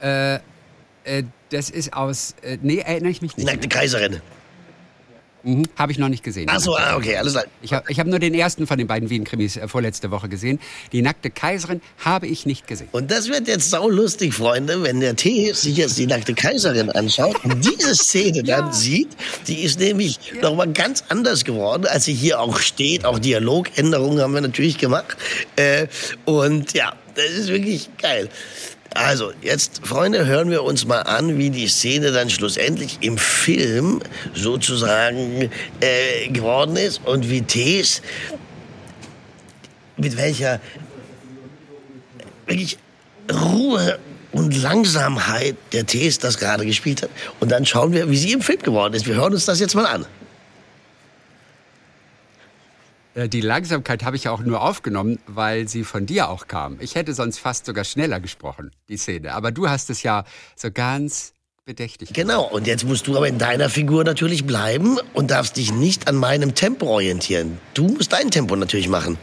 [0.00, 0.38] äh,
[1.50, 2.34] das ist aus.
[2.42, 3.52] Äh, nee, erinnere ich mich Die nicht.
[3.52, 4.20] nackte Kaiserin.
[5.42, 6.48] Mhm, Habe ich noch nicht gesehen.
[6.50, 7.44] Ach so, ah, okay, alles klar.
[7.62, 10.60] Ich habe hab nur den ersten von den beiden Wien-Krimis äh, vorletzte Woche gesehen.
[10.92, 12.88] Die nackte Kaiserin habe ich nicht gesehen.
[12.92, 17.42] Und das wird jetzt saulustig, Freunde, wenn der T sich jetzt die nackte Kaiserin anschaut
[17.44, 19.08] und diese Szene dann sieht.
[19.46, 23.04] Die ist nämlich noch mal ganz anders geworden, als sie hier auch steht.
[23.04, 25.16] Auch Dialogänderungen haben wir natürlich gemacht.
[25.56, 25.86] Äh,
[26.24, 28.28] und ja, das ist wirklich geil.
[28.94, 34.00] Also, jetzt, Freunde, hören wir uns mal an, wie die Szene dann schlussendlich im Film
[34.34, 35.50] sozusagen
[35.80, 38.02] äh, geworden ist und wie Tees
[39.96, 40.60] mit welcher
[42.46, 42.78] wirklich
[43.32, 43.98] Ruhe
[44.32, 47.10] und Langsamkeit der Tees das gerade gespielt hat.
[47.38, 49.06] Und dann schauen wir, wie sie im Film geworden ist.
[49.06, 50.06] Wir hören uns das jetzt mal an.
[53.09, 56.78] Äh, Die Langsamkeit habe ich ja auch nur aufgenommen, weil sie von dir auch kam.
[56.80, 59.34] Ich hätte sonst fast sogar schneller gesprochen, die Szene.
[59.34, 60.24] Aber du hast es ja
[60.56, 61.32] so ganz
[61.64, 62.12] bedächtig.
[62.12, 66.08] Genau, und jetzt musst du aber in deiner Figur natürlich bleiben und darfst dich nicht
[66.08, 67.58] an meinem Tempo orientieren.
[67.74, 69.18] Du musst dein Tempo natürlich machen.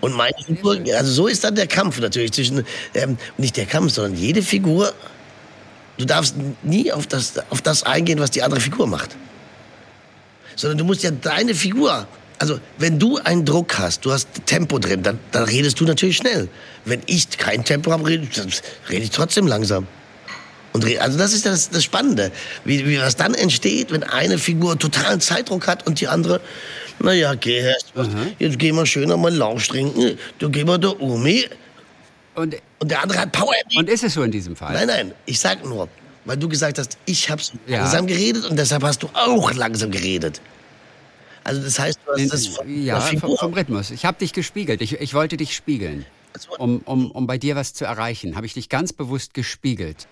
[0.00, 3.92] Und meine Figur, also so ist dann der Kampf natürlich zwischen, ähm, nicht der Kampf,
[3.92, 4.92] sondern jede Figur,
[5.98, 9.16] du darfst nie auf das, auf das eingehen, was die andere Figur macht.
[10.54, 12.06] Sondern du musst ja deine Figur,
[12.40, 16.16] also wenn du einen Druck hast, du hast Tempo drin, dann, dann redest du natürlich
[16.16, 16.48] schnell.
[16.84, 18.50] Wenn ich kein Tempo habe, rede, dann
[18.88, 19.86] rede ich trotzdem langsam.
[20.72, 22.30] Und re- also das ist das, das Spannende,
[22.64, 26.40] wie, wie was dann entsteht, wenn eine Figur totalen Zeitdruck hat und die andere,
[27.00, 30.88] naja, geh erst, mal, jetzt gehen wir schön einmal Lausch trinken, du geh mal da
[30.98, 31.44] Umi
[32.36, 33.52] Und, und der andere hat Power.
[33.76, 34.72] und ist es so in diesem Fall?
[34.74, 35.88] Nein, nein, ich sag nur,
[36.24, 37.80] weil du gesagt hast, ich habe Ja.
[37.82, 40.40] langsam geredet und deshalb hast du auch langsam geredet.
[41.44, 43.90] Also das heißt, du hast das von ja, vom, vom Rhythmus.
[43.90, 44.82] Ich habe dich gespiegelt.
[44.82, 46.06] Ich, ich wollte dich spiegeln.
[46.58, 50.06] Um, um, um bei dir was zu erreichen, habe ich dich ganz bewusst gespiegelt.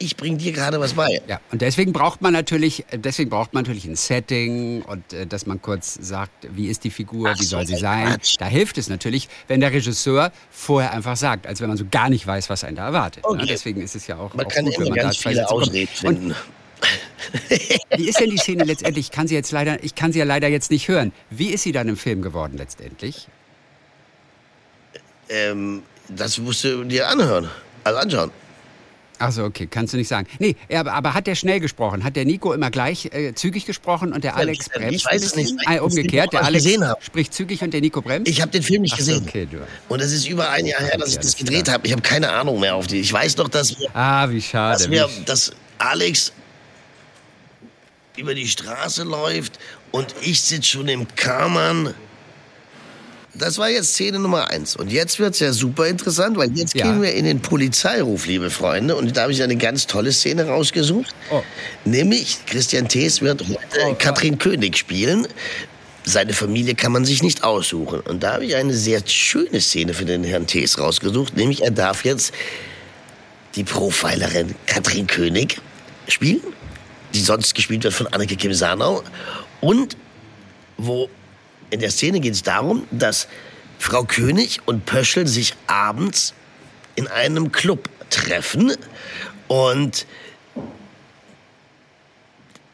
[0.00, 1.20] Ich bring dir gerade was bei.
[1.26, 5.44] Ja, und deswegen braucht man natürlich, deswegen braucht man natürlich ein Setting und äh, dass
[5.44, 8.06] man kurz sagt, wie ist die Figur, Ach wie so, soll sie ein sein.
[8.10, 8.36] Quatsch.
[8.38, 12.10] Da hilft es natürlich, wenn der Regisseur vorher einfach sagt, als wenn man so gar
[12.10, 13.24] nicht weiß, was einen da erwartet.
[13.24, 13.38] Okay.
[13.38, 13.46] Ne?
[13.46, 15.50] Deswegen ist es ja auch, Man auch kann gut, wenn immer man ganz da viele.
[15.50, 16.34] Ausreden Und finden.
[17.96, 19.06] Wie ist denn die Szene letztendlich?
[19.06, 21.12] Ich kann sie jetzt leider, ich kann sie ja leider jetzt nicht hören.
[21.30, 23.28] Wie ist sie dann im Film geworden letztendlich?
[25.28, 27.48] Ähm, das musst du dir anhören,
[27.84, 28.30] also anschauen.
[29.20, 30.28] Ach so, okay, kannst du nicht sagen.
[30.38, 32.04] Nee, er- aber, aber hat der schnell gesprochen?
[32.04, 35.06] Hat der Nico immer gleich äh, zügig gesprochen und der Alex ich bremst?
[35.06, 36.64] weiß ein es nicht, ich Ah, umgekehrt, der Alex
[37.00, 38.28] spricht zügig und der Nico bremst?
[38.30, 39.26] Ich habe den Film nicht Ach so, gesehen.
[39.28, 39.58] okay, du.
[39.92, 41.84] Und es ist über ein Jahr her, dass ich das gedreht habe.
[41.84, 43.00] Ich habe keine Ahnung mehr auf die.
[43.00, 44.78] Ich weiß noch, dass wir, Ah, wie schade.
[44.84, 46.32] dass, wir, dass Alex
[48.18, 49.58] über die Straße läuft
[49.90, 51.94] und ich sitze schon im Karmann.
[53.34, 54.74] Das war jetzt Szene Nummer eins.
[54.74, 56.86] Und jetzt wird's ja super interessant, weil jetzt Ja.
[56.86, 58.96] gehen wir in den Polizeiruf, liebe Freunde.
[58.96, 61.14] Und da habe ich eine ganz tolle Szene rausgesucht.
[61.30, 61.42] Oh.
[61.84, 65.28] Nämlich, Christian Thees wird heute Oh, Katrin König spielen.
[66.04, 68.00] Seine Familie kann man sich nicht aussuchen.
[68.00, 71.36] Und da habe ich eine sehr schöne Szene für den Herrn Thees rausgesucht.
[71.36, 72.32] Nämlich, er darf jetzt
[73.54, 75.60] die Profilerin Katrin König
[76.08, 76.40] spielen,
[77.14, 79.02] die sonst gespielt wird von Anneke Kim Sanau.
[79.60, 79.96] Und
[80.76, 81.08] wo
[81.70, 83.28] in der Szene geht es darum, dass
[83.78, 86.34] Frau König und Pöschel sich abends
[86.96, 88.72] in einem Club treffen.
[89.46, 90.06] Und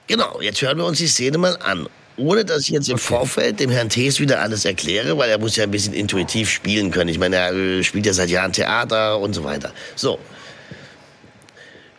[0.07, 1.88] genau, jetzt hören wir uns die Szene mal an.
[2.16, 5.57] Ohne dass ich jetzt im Vorfeld dem Herrn Thees wieder alles erkläre, weil er muss
[5.57, 7.09] ja ein bisschen intuitiv spielen können.
[7.09, 9.73] Ich meine, er spielt ja seit Jahren Theater und so weiter.
[9.97, 10.20] So,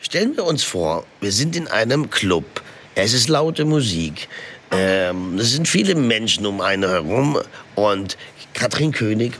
[0.06, 2.62] Stellen wir uns vor, wir sind in einem Club.
[2.94, 4.28] Es ist laute Musik.
[4.70, 7.39] Ähm, es sind viele Menschen um einen herum.
[7.74, 8.15] Und
[8.54, 9.34] Katrin König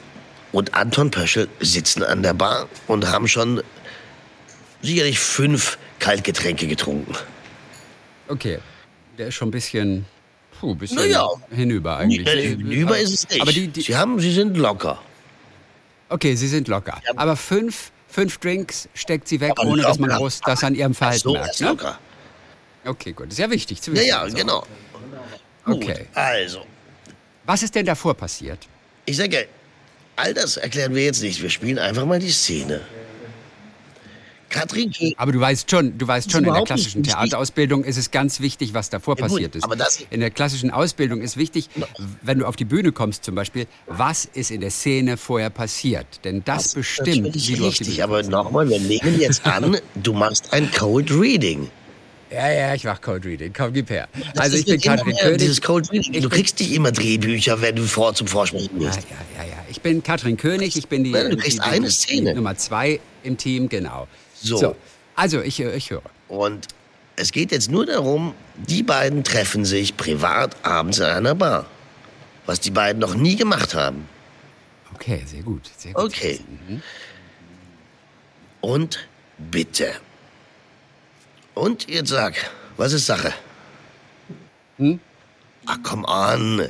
[0.54, 3.62] und Anton Pöschel sitzen an der Bar und haben schon
[4.82, 7.14] sicherlich fünf Kaltgetränke getrunken.
[8.28, 8.58] Okay,
[9.20, 10.08] der ist schon ein bisschen,
[10.60, 11.28] puh, ein bisschen Naja.
[11.52, 12.28] hinüber eigentlich.
[12.28, 13.40] Äh, Über ist es nicht.
[13.40, 15.00] Aber die, die, sie, haben, sie sind locker.
[16.10, 17.00] okay, sie sind locker.
[17.18, 20.96] Aber fünf, fünf Drinks steckt sie weg, Aber ohne dass man groß das an ihrem
[20.96, 21.60] Verhalten So, merkt.
[21.60, 21.68] Ne?
[21.68, 22.00] locker.
[22.86, 23.28] Okay, gut.
[23.30, 24.08] Ist ja wichtig zu Ja, wissen.
[24.08, 24.38] ja, also.
[24.38, 24.66] genau.
[25.66, 25.86] Okay.
[26.06, 26.66] Gut, also,
[27.46, 28.60] Was ist denn davor passiert?
[29.06, 29.48] ich sage,
[30.16, 31.42] all das erklären wir jetzt nicht.
[31.42, 32.82] Wir spielen einfach mal die Szene.
[34.50, 35.16] Katrin König.
[35.18, 37.04] Aber du weißt schon, du weißt schon, in der klassischen.
[37.04, 39.64] Theaterausbildung ist es ganz wichtig, was davor Ja, gut, passiert ist.
[39.64, 41.70] aber das- in der klassischen Ausbildung ist wichtig,
[42.22, 46.06] wenn du auf die Bühne kommst zum Beispiel, was ist in der Szene vorher passiert?
[46.24, 48.04] Denn das, bestimmt, natürlich wie du die richtig.
[48.04, 51.70] Aber nochmal, wir nehmen jetzt an, du machst ein Cold Reading.
[52.32, 53.54] Ja, ja, ich mach Code Reading.
[53.56, 54.10] Komm, gib her.
[54.34, 55.38] Das also ist ich bin Katrin König.
[55.38, 56.22] Dieses Cold Reading.
[56.22, 59.08] Du kriegst nicht immer Drehbücher, wenn du vor zum Vorsprechen Ja, gehst.
[59.10, 59.56] ja, ja, ja.
[59.70, 62.32] Ich bin Katrin König, ich bin die, du kriegst die, eine die, Szene.
[62.32, 64.08] die Nummer zwei im Team, genau.
[64.46, 64.76] So.
[65.16, 66.02] Also, ich, äh, ich höre.
[66.28, 66.68] Und
[67.16, 71.66] es geht jetzt nur darum, die beiden treffen sich privat abends in einer Bar.
[72.46, 74.08] Was die beiden noch nie gemacht haben.
[74.94, 75.70] Okay, sehr gut.
[75.78, 76.40] Sehr gut Okay.
[78.62, 79.94] Und bitte.
[81.54, 82.36] Und jetzt sag,
[82.78, 83.34] was ist Sache?
[84.78, 85.00] Hm?
[85.66, 86.70] Ach, komm an.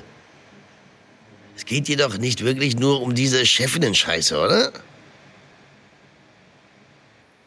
[1.56, 4.72] Es geht dir doch nicht wirklich nur um diese Chefinnen-Scheiße, oder?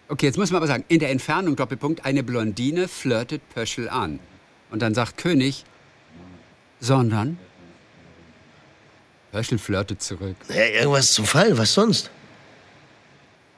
[0.09, 4.19] Okay, jetzt muss man aber sagen, in der Entfernung, Doppelpunkt, eine Blondine flirtet Pöschel an.
[4.71, 5.65] Und dann sagt König,
[6.81, 7.39] sondern
[9.33, 10.37] Pöschel flirtet zurück.
[10.49, 12.11] Ja, irgendwas zum Fall, was sonst?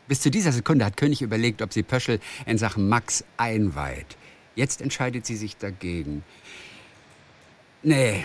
[0.08, 4.16] Bis zu dieser Sekunde hat König überlegt, ob sie Pöschel in Sachen Max einweiht.
[4.56, 6.24] Jetzt entscheidet sie sich dagegen.
[7.82, 8.24] Nee,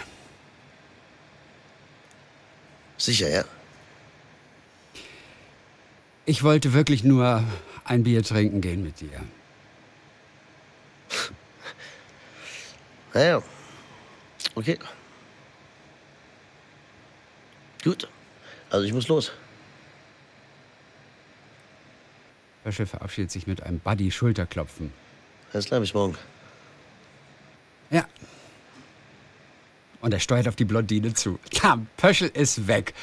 [2.98, 3.44] Sicher, ja?
[6.26, 7.44] ich wollte wirklich nur
[7.86, 9.24] ein Bier trinken gehen mit dir.
[13.14, 13.42] Naja.
[14.56, 14.78] Okay.
[17.84, 18.10] Gut.
[18.70, 19.32] Also ich muss los.
[22.64, 24.92] Pöschel verabschiedet sich mit einem Buddy-Schulterklopfen.
[25.54, 26.18] Alles klar, bis morgen.
[27.92, 28.06] Ja.
[30.02, 31.40] Und er steuert auf die Blondine zu.
[31.52, 32.94] Ja, Pöschel ist weg.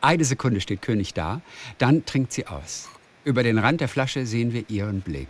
[0.00, 1.42] Eine Sekunde steht König da,
[1.78, 2.88] dann trinkt sie aus.
[3.24, 5.28] Über den Rand der Flasche sehen wir ihren Blick.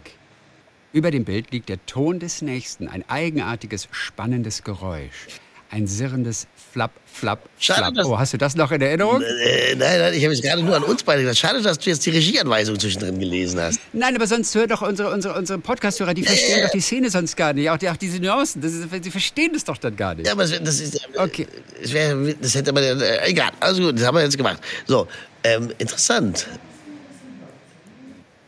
[0.93, 5.27] Über dem Bild liegt der Ton des Nächsten, ein eigenartiges, spannendes Geräusch.
[5.73, 8.07] Ein sirrendes Flapp, Flapp, Schade, Flapp.
[8.07, 9.23] Oh, hast du das noch in Erinnerung?
[9.23, 11.39] Äh, nein, nein, ich habe jetzt gerade nur an uns beide gedacht.
[11.39, 13.79] Schade, dass du jetzt die Regieanweisung zwischendrin gelesen hast.
[13.93, 17.37] Nein, aber sonst hör doch unsere, unsere, unsere Podcast-Hörer, die verstehen doch die Szene sonst
[17.37, 17.71] gar nicht.
[17.71, 20.27] Auch, die, auch diese Nuancen, das ist, sie verstehen das doch dann gar nicht.
[20.27, 20.97] Ja, aber das, das ist.
[20.97, 21.47] äh, Okay.
[21.81, 22.83] Das, wär, das hätte man.
[22.83, 24.59] Äh, egal, also gut, das haben wir jetzt gemacht.
[24.87, 25.07] So,
[25.45, 26.49] ähm, interessant.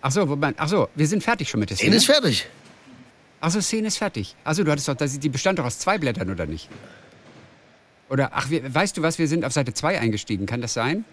[0.03, 0.57] Ach so, Moment.
[0.59, 2.19] Ach so, wir sind fertig schon mit der Szene Szene.
[2.19, 2.47] ist fertig.
[3.41, 4.35] Ach so, Szene ist fertig.
[4.45, 6.69] Ach so, du hattest doch, die bestand doch aus zwei Blättern, oder nicht?
[8.09, 11.05] Oder, ach, wir, weißt du was, wir sind auf Seite 2 eingestiegen, kann das sein?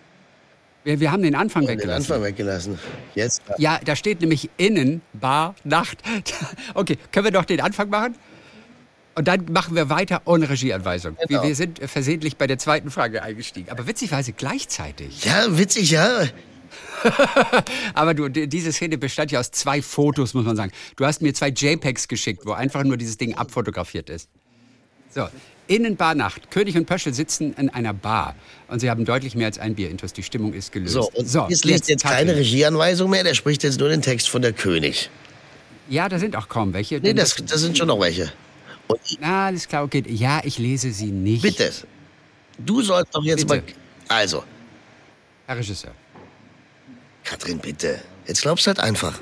[0.83, 2.11] Wir, wir haben den Anfang Den weggelassen.
[2.11, 2.79] Anfang weggelassen.
[3.15, 3.41] Jetzt.
[3.57, 5.99] Ja, da steht nämlich innen, Bar, Nacht.
[6.73, 8.15] Okay, können wir doch den Anfang machen?
[9.15, 11.15] Und dann machen wir weiter ohne Regieanweisung.
[11.27, 11.41] Genau.
[11.41, 13.69] Wir, wir sind versehentlich bei der zweiten Frage eingestiegen.
[13.69, 15.25] Aber witzigweise gleichzeitig.
[15.25, 16.23] Ja, witzig, ja.
[17.93, 20.71] Aber du, die- diese Szene bestand ja aus zwei Fotos, muss man sagen.
[20.95, 24.29] Du hast mir zwei JPEGs geschickt, wo einfach nur dieses Ding abfotografiert ist.
[25.13, 25.27] So,
[25.67, 26.51] innen Bar Nacht.
[26.51, 28.35] König und Pöschel sitzen in einer Bar.
[28.67, 30.13] Und sie haben deutlich mehr als ein Bier intus.
[30.13, 30.93] Die Stimmung ist gelöst.
[30.93, 32.35] So, und jetzt liest jetzt keine.
[32.35, 35.09] Regieanweisung mehr, der spricht jetzt nur den Text von der König.
[35.89, 36.99] Ja, da sind auch kaum welche.
[36.99, 38.31] Nee, das, das sind schon noch welche.
[38.87, 40.03] Und Na, alles klar, okay.
[40.07, 41.41] Ja, ich lese sie nicht.
[41.41, 41.71] bitte,
[42.59, 43.63] du sollst doch jetzt Bitte.
[44.07, 44.15] mal.
[44.15, 44.43] Also,
[45.47, 45.91] Herr Regisseur.
[47.23, 48.01] Katrin, bitte.
[48.27, 49.19] Jetzt glaubst du halt einfach.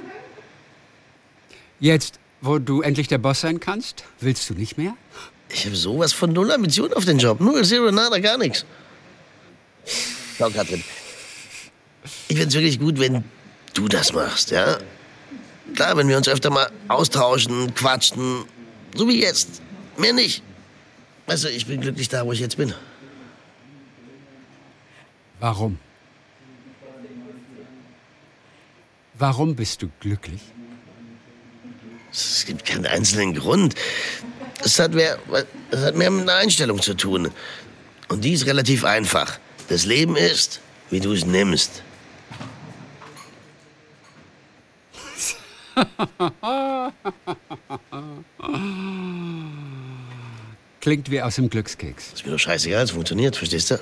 [1.80, 4.96] Jetzt, wo du endlich der Boss sein kannst, willst du nicht mehr?
[5.50, 7.40] Ich habe sowas von null Ambitionen auf den Job.
[7.40, 8.66] Null, zero, nada, gar nichts.
[10.38, 10.84] Schau, Katrin.
[12.28, 13.24] Ich find's wirklich gut, wenn
[13.74, 14.78] du das machst, ja?
[15.76, 18.46] Klar, wenn wir uns öfter mal austauschen, quatschen.
[18.96, 19.62] So wie jetzt.
[19.98, 20.44] Mehr nicht.
[21.28, 22.74] Weißt du, ich bin glücklich da, wo ich jetzt bin.
[25.40, 25.78] Warum?
[29.20, 30.42] Warum bist du glücklich?
[32.12, 33.74] Es gibt keinen einzelnen Grund.
[34.64, 35.18] Es hat, mehr,
[35.72, 37.32] es hat mehr mit einer Einstellung zu tun.
[38.10, 39.40] Und die ist relativ einfach.
[39.70, 41.84] Das Leben ist, wie du es nimmst.
[50.80, 52.14] Klingt wie aus dem Glückskeks.
[52.14, 53.80] Ist mir doch scheißegal, es funktioniert, verstehst du?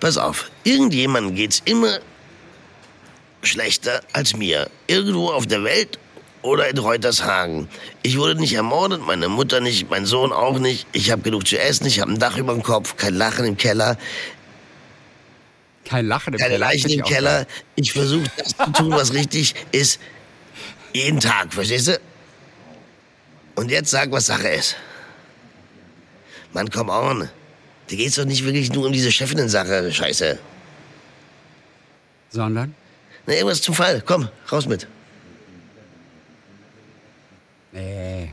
[0.00, 2.00] Pass auf, irgendjemandem geht's immer
[3.42, 4.70] schlechter als mir.
[4.86, 5.98] Irgendwo auf der Welt
[6.42, 7.68] oder in Reutershagen.
[8.02, 10.86] Ich wurde nicht ermordet, meine Mutter nicht, mein Sohn auch nicht.
[10.92, 13.56] Ich habe genug zu essen, ich habe ein Dach über dem Kopf, kein Lachen im
[13.56, 13.96] Keller,
[15.84, 16.66] Kein Lachen im keine Keller.
[16.66, 17.46] Leichen Finde ich im Keller.
[17.76, 19.98] Ich versuche das zu tun, was richtig ist.
[20.92, 22.00] Jeden Tag, verstehst du?
[23.54, 24.76] Und jetzt sag, was Sache ist.
[26.52, 27.28] Mann, komm on.
[27.88, 30.38] Da geht's doch nicht wirklich nur um diese Chefinnen-Sache, Scheiße.
[32.30, 32.74] Sondern?
[33.28, 34.00] Na, irgendwas zum Fall.
[34.00, 34.88] Komm, raus mit.
[37.72, 38.32] Nee.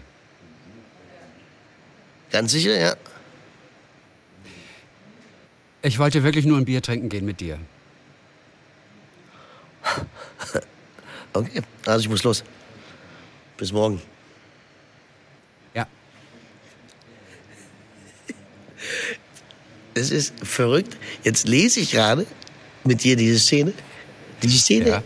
[2.31, 2.95] Ganz sicher, ja?
[5.81, 7.59] Ich wollte wirklich nur ein Bier trinken gehen mit dir.
[11.33, 12.45] Okay, also ich muss los.
[13.57, 14.01] Bis morgen.
[15.73, 15.85] Ja.
[19.93, 20.95] Es ist verrückt.
[21.25, 22.25] Jetzt lese ich gerade
[22.85, 23.73] mit dir diese Szene.
[24.43, 25.03] Diese Szene Ja.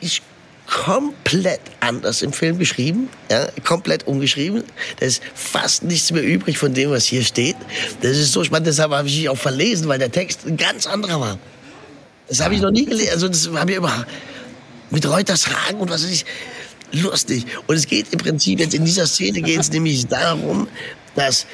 [0.00, 0.22] ist
[0.66, 4.62] komplett anders im Film geschrieben, ja, komplett umgeschrieben.
[5.00, 7.56] Da ist fast nichts mehr übrig von dem, was hier steht.
[8.00, 10.86] Das ist so spannend, deshalb habe ich mich auch verlesen, weil der Text ein ganz
[10.86, 11.38] anderer war.
[12.28, 13.10] Das habe ich noch nie gelesen.
[13.12, 14.06] Also das habe ich über
[14.90, 16.24] mit Reutershagen und was weiß ich.
[16.92, 17.44] Lustig.
[17.66, 20.68] Und es geht im Prinzip jetzt in dieser Szene geht es nämlich darum,
[21.14, 21.46] dass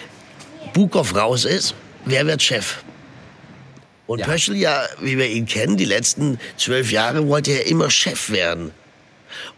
[0.75, 1.75] Bukow raus ist.
[2.05, 2.79] Wer wird Chef?
[4.09, 4.27] Und Ja.
[4.27, 8.73] Pöschel ja, wie wir ihn kennen, die letzten zwölf Jahre wollte er immer Chef werden.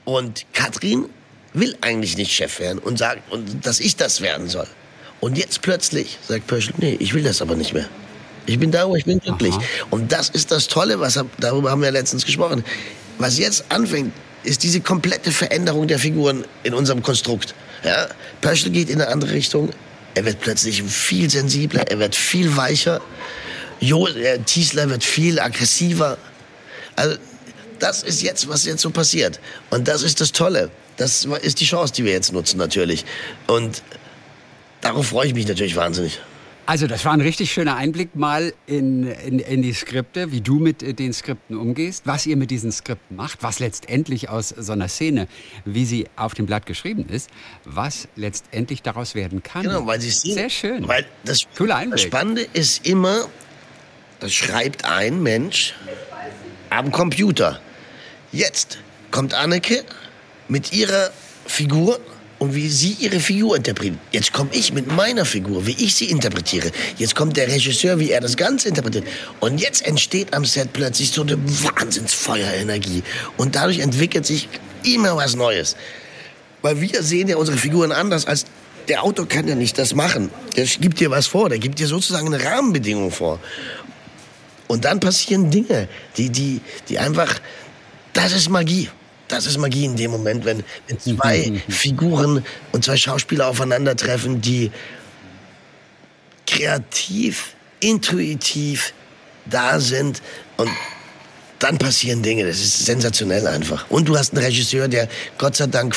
[0.05, 1.09] Und Katrin
[1.55, 4.67] will eigentlich nicht Chef werden und sagt, und, dass ich das werden soll.
[5.21, 7.89] Und jetzt plötzlich sagt Pöschel, nee, ich will das aber nicht mehr.
[8.47, 9.55] Ich bin da, wo ich bin glücklich.
[9.55, 9.63] Aha.
[9.91, 12.65] Und das ist das Tolle, was, darüber haben wir letztens gesprochen.
[13.19, 17.55] Was jetzt anfängt, ist diese komplette Veränderung der Figuren in unserem Konstrukt.
[17.85, 18.09] Ja?
[18.41, 19.71] Pöschel geht in eine andere Richtung.
[20.15, 23.01] Er wird plötzlich viel sensibler, er wird viel weicher.
[23.81, 26.19] Jo, äh, Tiesler wird viel aggressiver.
[26.97, 27.17] Also,
[27.79, 29.41] das ist jetzt, was jetzt so passiert.
[29.71, 30.71] Und das ist das Tolle.
[30.99, 33.07] Das ist die Chance, die wir jetzt nutzen, natürlich.
[33.47, 33.83] Und
[34.83, 36.21] darauf freue ich mich natürlich wahnsinnig.
[36.67, 40.61] Also, das war ein richtig schöner Einblick mal in, in, in die Skripte, wie du
[40.61, 44.73] mit äh, den Skripten umgehst, was ihr mit diesen Skripten macht, was letztendlich aus so
[44.73, 45.27] einer Szene,
[45.65, 47.31] wie sie auf dem Blatt geschrieben ist,
[47.65, 49.63] was letztendlich daraus werden kann.
[49.63, 50.35] Genau, weil sie sehen.
[50.35, 50.87] Sehr schön.
[50.87, 52.07] Weil das, Cooler das Einblick.
[52.07, 53.27] Spannende ist immer,
[54.21, 55.75] das schreibt ein Mensch
[56.69, 57.61] am Computer.
[58.33, 58.79] Jetzt
[59.11, 59.83] kommt Anneke
[60.49, 61.11] mit ihrer
[61.47, 61.99] Figur
[62.39, 63.99] und wie sie ihre Figur interpretiert.
[64.13, 66.71] Jetzt komme ich mit meiner Figur, wie ich sie interpretiere.
[66.97, 69.05] Jetzt kommt der Regisseur, wie er das Ganze interpretiert.
[69.41, 73.03] Und jetzt entsteht am Set plötzlich so eine Wahnsinnsfeuerenergie.
[73.37, 74.49] Und dadurch entwickelt sich
[74.85, 75.77] immer was Neues.
[76.63, 78.47] Weil wir sehen ja unsere Figuren anders als
[78.89, 80.31] der Autor kann ja nicht das machen.
[80.57, 83.39] Der gibt dir was vor, der gibt dir sozusagen eine Rahmenbedingung vor.
[84.71, 87.41] Und dann passieren Dinge, die, die, die einfach,
[88.13, 88.89] das ist Magie.
[89.27, 94.71] Das ist Magie in dem Moment, wenn, wenn zwei Figuren und zwei Schauspieler aufeinandertreffen, die
[96.47, 98.95] kreativ, intuitiv
[99.45, 100.23] da sind
[100.57, 100.71] und
[101.59, 102.47] dann passieren Dinge.
[102.47, 103.91] Das ist sensationell einfach.
[103.91, 105.97] Und du hast einen Regisseur, der Gott sei Dank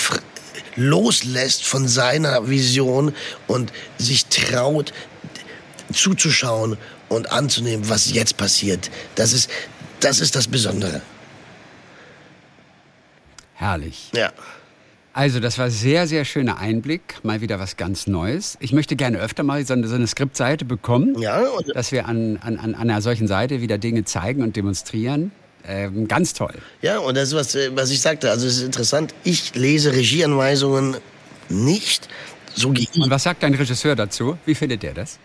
[0.78, 3.14] loslässt von seiner Vision
[3.46, 4.94] und sich traut
[5.94, 6.78] zuzuschauen
[7.10, 8.90] und anzunehmen, was jetzt passiert.
[9.16, 9.50] Das ist
[10.04, 11.02] das, ist das Besondere.
[13.54, 14.10] Herrlich.
[14.14, 14.34] Ja.
[15.14, 17.24] Also, das war sehr, sehr schöner Einblick.
[17.24, 18.58] Mal wieder was ganz Neues.
[18.60, 22.38] Ich möchte gerne öfter mal so eine, so eine Skriptseite bekommen, Ja, dass wir an,
[22.42, 25.32] an, an einer solchen Seite wieder Dinge zeigen und demonstrieren.
[25.66, 26.56] Ähm, ganz toll.
[26.82, 28.32] Ja, und das ist, was, äh, was ich sagte.
[28.32, 29.14] Also, es ist interessant.
[29.24, 30.98] Ich lese Regieanweisungen
[31.48, 32.10] nicht.
[32.56, 33.02] So gehe ich.
[33.02, 34.38] Und was sagt dein Regisseur dazu?
[34.46, 35.20] Wie findet der das?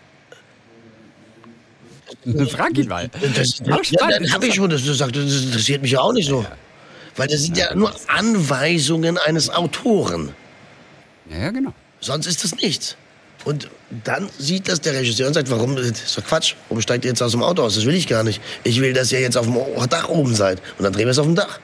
[2.49, 3.09] Frag ihn mal.
[3.35, 6.13] Das, Aber ja, dann habe ich schon, das, das, sagt, das interessiert mich ja auch
[6.13, 6.45] nicht so.
[7.15, 10.33] Weil das sind ja nur Anweisungen eines Autoren.
[11.29, 11.73] Ja, ja, genau.
[12.01, 12.95] Sonst ist das nichts.
[13.45, 13.69] Und
[14.05, 16.55] dann sieht das der Regisseur und sagt, warum, das ist doch Quatsch.
[16.67, 17.75] Warum steigt ihr jetzt aus dem Auto aus?
[17.75, 18.41] Das will ich gar nicht.
[18.63, 19.55] Ich will, dass ihr jetzt auf dem
[19.89, 20.61] Dach oben seid.
[20.77, 21.59] Und dann drehen wir es auf dem Dach.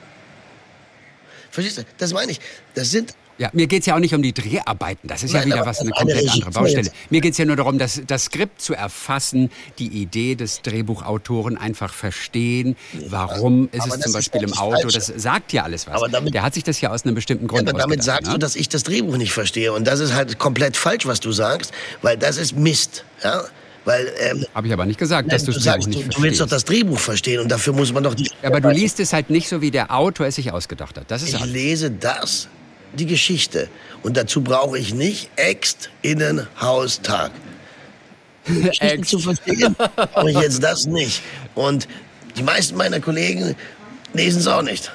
[1.52, 1.84] Verstehst du?
[1.98, 2.40] Das meine ich.
[2.74, 5.10] Das sind Ja, mir geht's ja auch nicht um die Dreharbeiten.
[5.10, 6.92] Das ist ja Nein, wieder aber was, eine eine komplett Regie- andere Baustelle.
[7.10, 11.94] Mir geht's ja nur darum, das, das Skript zu erfassen, die Idee des Drehbuchautoren einfach
[11.94, 12.78] verstehen.
[13.10, 14.82] Warum ist aber es zum ist Beispiel im Auto?
[14.84, 14.98] Falsche.
[15.00, 15.96] Das sagt ja alles was.
[15.96, 18.28] Aber damit- Der hat sich das ja aus einem bestimmten Grund Ja, aber damit sagst
[18.28, 18.34] ne?
[18.34, 19.74] du, dass ich das Drehbuch nicht verstehe.
[19.74, 23.04] Und das ist halt komplett falsch, was du sagst, weil das ist Mist.
[23.24, 23.44] Ja?
[23.84, 26.16] Weil, ähm, Habe ich aber nicht gesagt, dass nein, du du, das Drehbuch nicht du,
[26.18, 26.52] du willst doch verstehst.
[26.54, 28.32] das Drehbuch verstehen und dafür muss man doch die.
[28.42, 31.12] Ja, aber du liest es halt nicht so, wie der Autor es sich ausgedacht hat.
[31.12, 31.52] Das ist Ich alles.
[31.54, 32.48] lese das,
[32.96, 33.70] die Geschichte.
[34.04, 37.32] Und dazu brauche ich nicht Ext, Innen, Haus, Tag.
[38.46, 41.22] Geschichten zu verstehen, brauche ich jetzt das nicht.
[41.56, 41.88] Und
[42.38, 43.56] die meisten meiner Kollegen
[44.14, 44.92] lesen es auch nicht.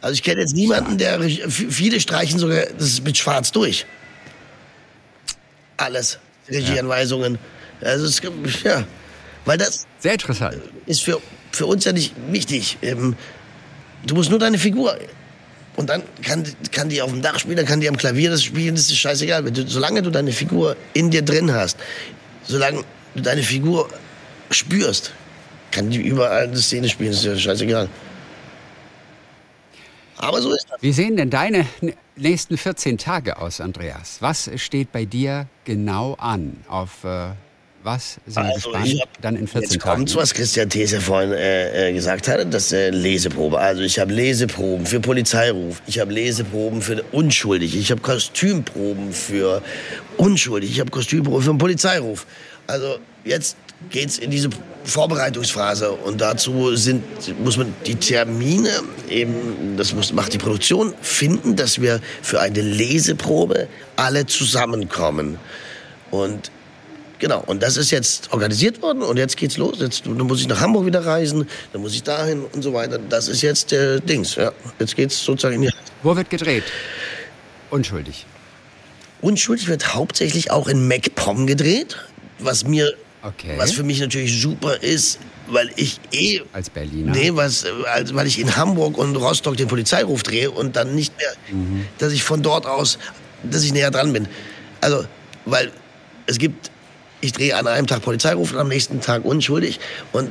[0.00, 3.84] Also ich kenne jetzt niemanden, der viele streichen sogar das ist mit Schwarz durch.
[5.76, 6.18] Alles.
[6.48, 7.38] Regieanweisungen.
[7.80, 8.20] Also es,
[8.64, 8.84] ja,
[9.44, 10.56] weil das Sehr interessant.
[10.86, 11.20] ist für,
[11.52, 12.78] für uns ja nicht wichtig.
[12.82, 13.16] Ähm,
[14.06, 14.98] du musst nur deine Figur.
[15.78, 18.42] Und dann kann, kann die auf dem Dach spielen, dann kann die am Klavier das
[18.42, 19.44] spielen, das ist scheißegal.
[19.44, 21.78] Du, solange du deine Figur in dir drin hast,
[22.42, 22.82] solange
[23.14, 23.88] du deine Figur
[24.50, 25.12] spürst,
[25.70, 27.88] kann die überall eine Szene spielen, das ist ja scheißegal.
[30.16, 30.82] Aber so ist das.
[30.82, 31.64] Wie sehen denn deine
[32.16, 34.16] nächsten 14 Tage aus, Andreas?
[34.18, 36.56] Was steht bei dir genau an?
[36.66, 37.30] Auf äh,
[37.88, 39.00] was sind wir Also, gespannt?
[39.00, 39.96] hab- Dann in 14 Jetzt Tagen.
[39.96, 43.58] kommt's, was Christian These vorhin äh, äh, gesagt hatte, das äh, Leseprobe.
[43.58, 49.62] Also ich habe Leseproben für Polizeiruf, ich habe Leseproben für Unschuldig, ich habe Kostümproben für
[50.18, 52.26] Unschuldig, ich habe Kostümproben für einen Polizeiruf.
[52.66, 53.56] Also jetzt
[53.90, 54.50] geht's in diese
[54.84, 57.02] Vorbereitungsphase und dazu sind,
[57.42, 58.70] muss man die Termine
[59.08, 65.38] eben, das muss, macht die Produktion, finden, dass wir für eine Leseprobe alle zusammenkommen.
[66.10, 66.50] Und
[67.18, 69.78] Genau, und das ist jetzt organisiert worden und jetzt geht's los.
[69.80, 72.98] Jetzt dann muss ich nach Hamburg wieder reisen, dann muss ich dahin und so weiter.
[72.98, 74.36] Das ist jetzt der Dings.
[74.36, 74.52] Ja.
[74.78, 75.70] Jetzt geht's sozusagen in die
[76.02, 76.64] Wo wird gedreht?
[77.70, 78.24] Unschuldig.
[79.20, 81.96] Unschuldig wird hauptsächlich auch in MacPom gedreht,
[82.38, 83.54] was mir, Okay.
[83.56, 87.10] was für mich natürlich super ist, weil ich eh Als Berliner.
[87.12, 90.94] Nee, was, äh, also, weil ich in Hamburg und Rostock den Polizeiruf drehe und dann
[90.94, 91.32] nicht mehr,
[91.98, 92.98] dass ich von dort aus,
[93.42, 94.28] dass ich näher dran bin.
[94.80, 95.04] Also,
[95.46, 95.72] weil
[96.26, 96.70] es gibt,
[97.20, 99.80] ich drehe an einem Tag Polizeiruf und am nächsten Tag unschuldig
[100.12, 100.30] und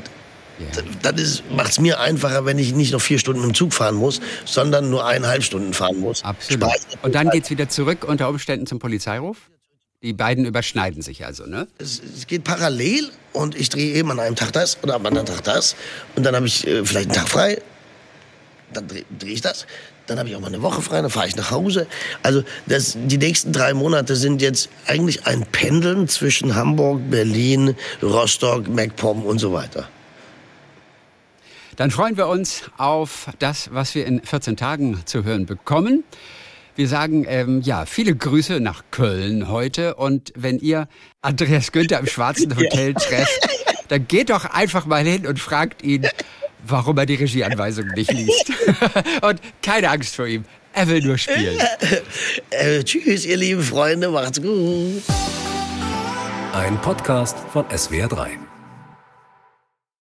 [0.60, 0.82] Ja.
[0.82, 3.94] d- dann macht es mir einfacher, wenn ich nicht noch vier Stunden im Zug fahren
[3.96, 6.24] muss, sondern nur eineinhalb Stunden fahren muss.
[6.24, 6.72] Absolut.
[7.04, 9.38] Und dann geht's wieder zurück unter Umständen zum Polizeiruf?
[10.02, 11.68] Die beiden überschneiden sich also, ne?
[11.80, 15.26] es, es geht parallel und ich drehe eben an einem Tag das oder am anderen
[15.28, 15.76] Tag das
[16.16, 17.62] und dann habe ich äh, vielleicht einen Tag frei,
[18.74, 19.66] dann drehe dreh ich das,
[20.08, 21.88] dann habe ich auch mal eine Woche frei, dann fahre ich nach Hause.
[22.24, 28.68] Also das, die nächsten drei Monate sind jetzt eigentlich ein Pendeln zwischen Hamburg, Berlin, Rostock,
[28.68, 29.88] MacPom und so weiter.
[31.76, 36.04] Dann freuen wir uns auf das, was wir in 14 Tagen zu hören bekommen.
[36.76, 40.88] Wir sagen ähm, ja viele Grüße nach Köln heute und wenn ihr
[41.22, 43.50] Andreas Günther im Schwarzen Hotel trefft,
[43.90, 46.08] dann geht doch einfach mal hin und fragt ihn,
[46.70, 48.52] warum er die Regieanweisungen nicht liest.
[49.22, 50.46] und keine Angst vor ihm.
[50.74, 51.58] Er will nur spielen.
[52.50, 55.04] Äh, tschüss, ihr lieben Freunde, macht's gut.
[56.54, 58.47] Ein Podcast von SWR3.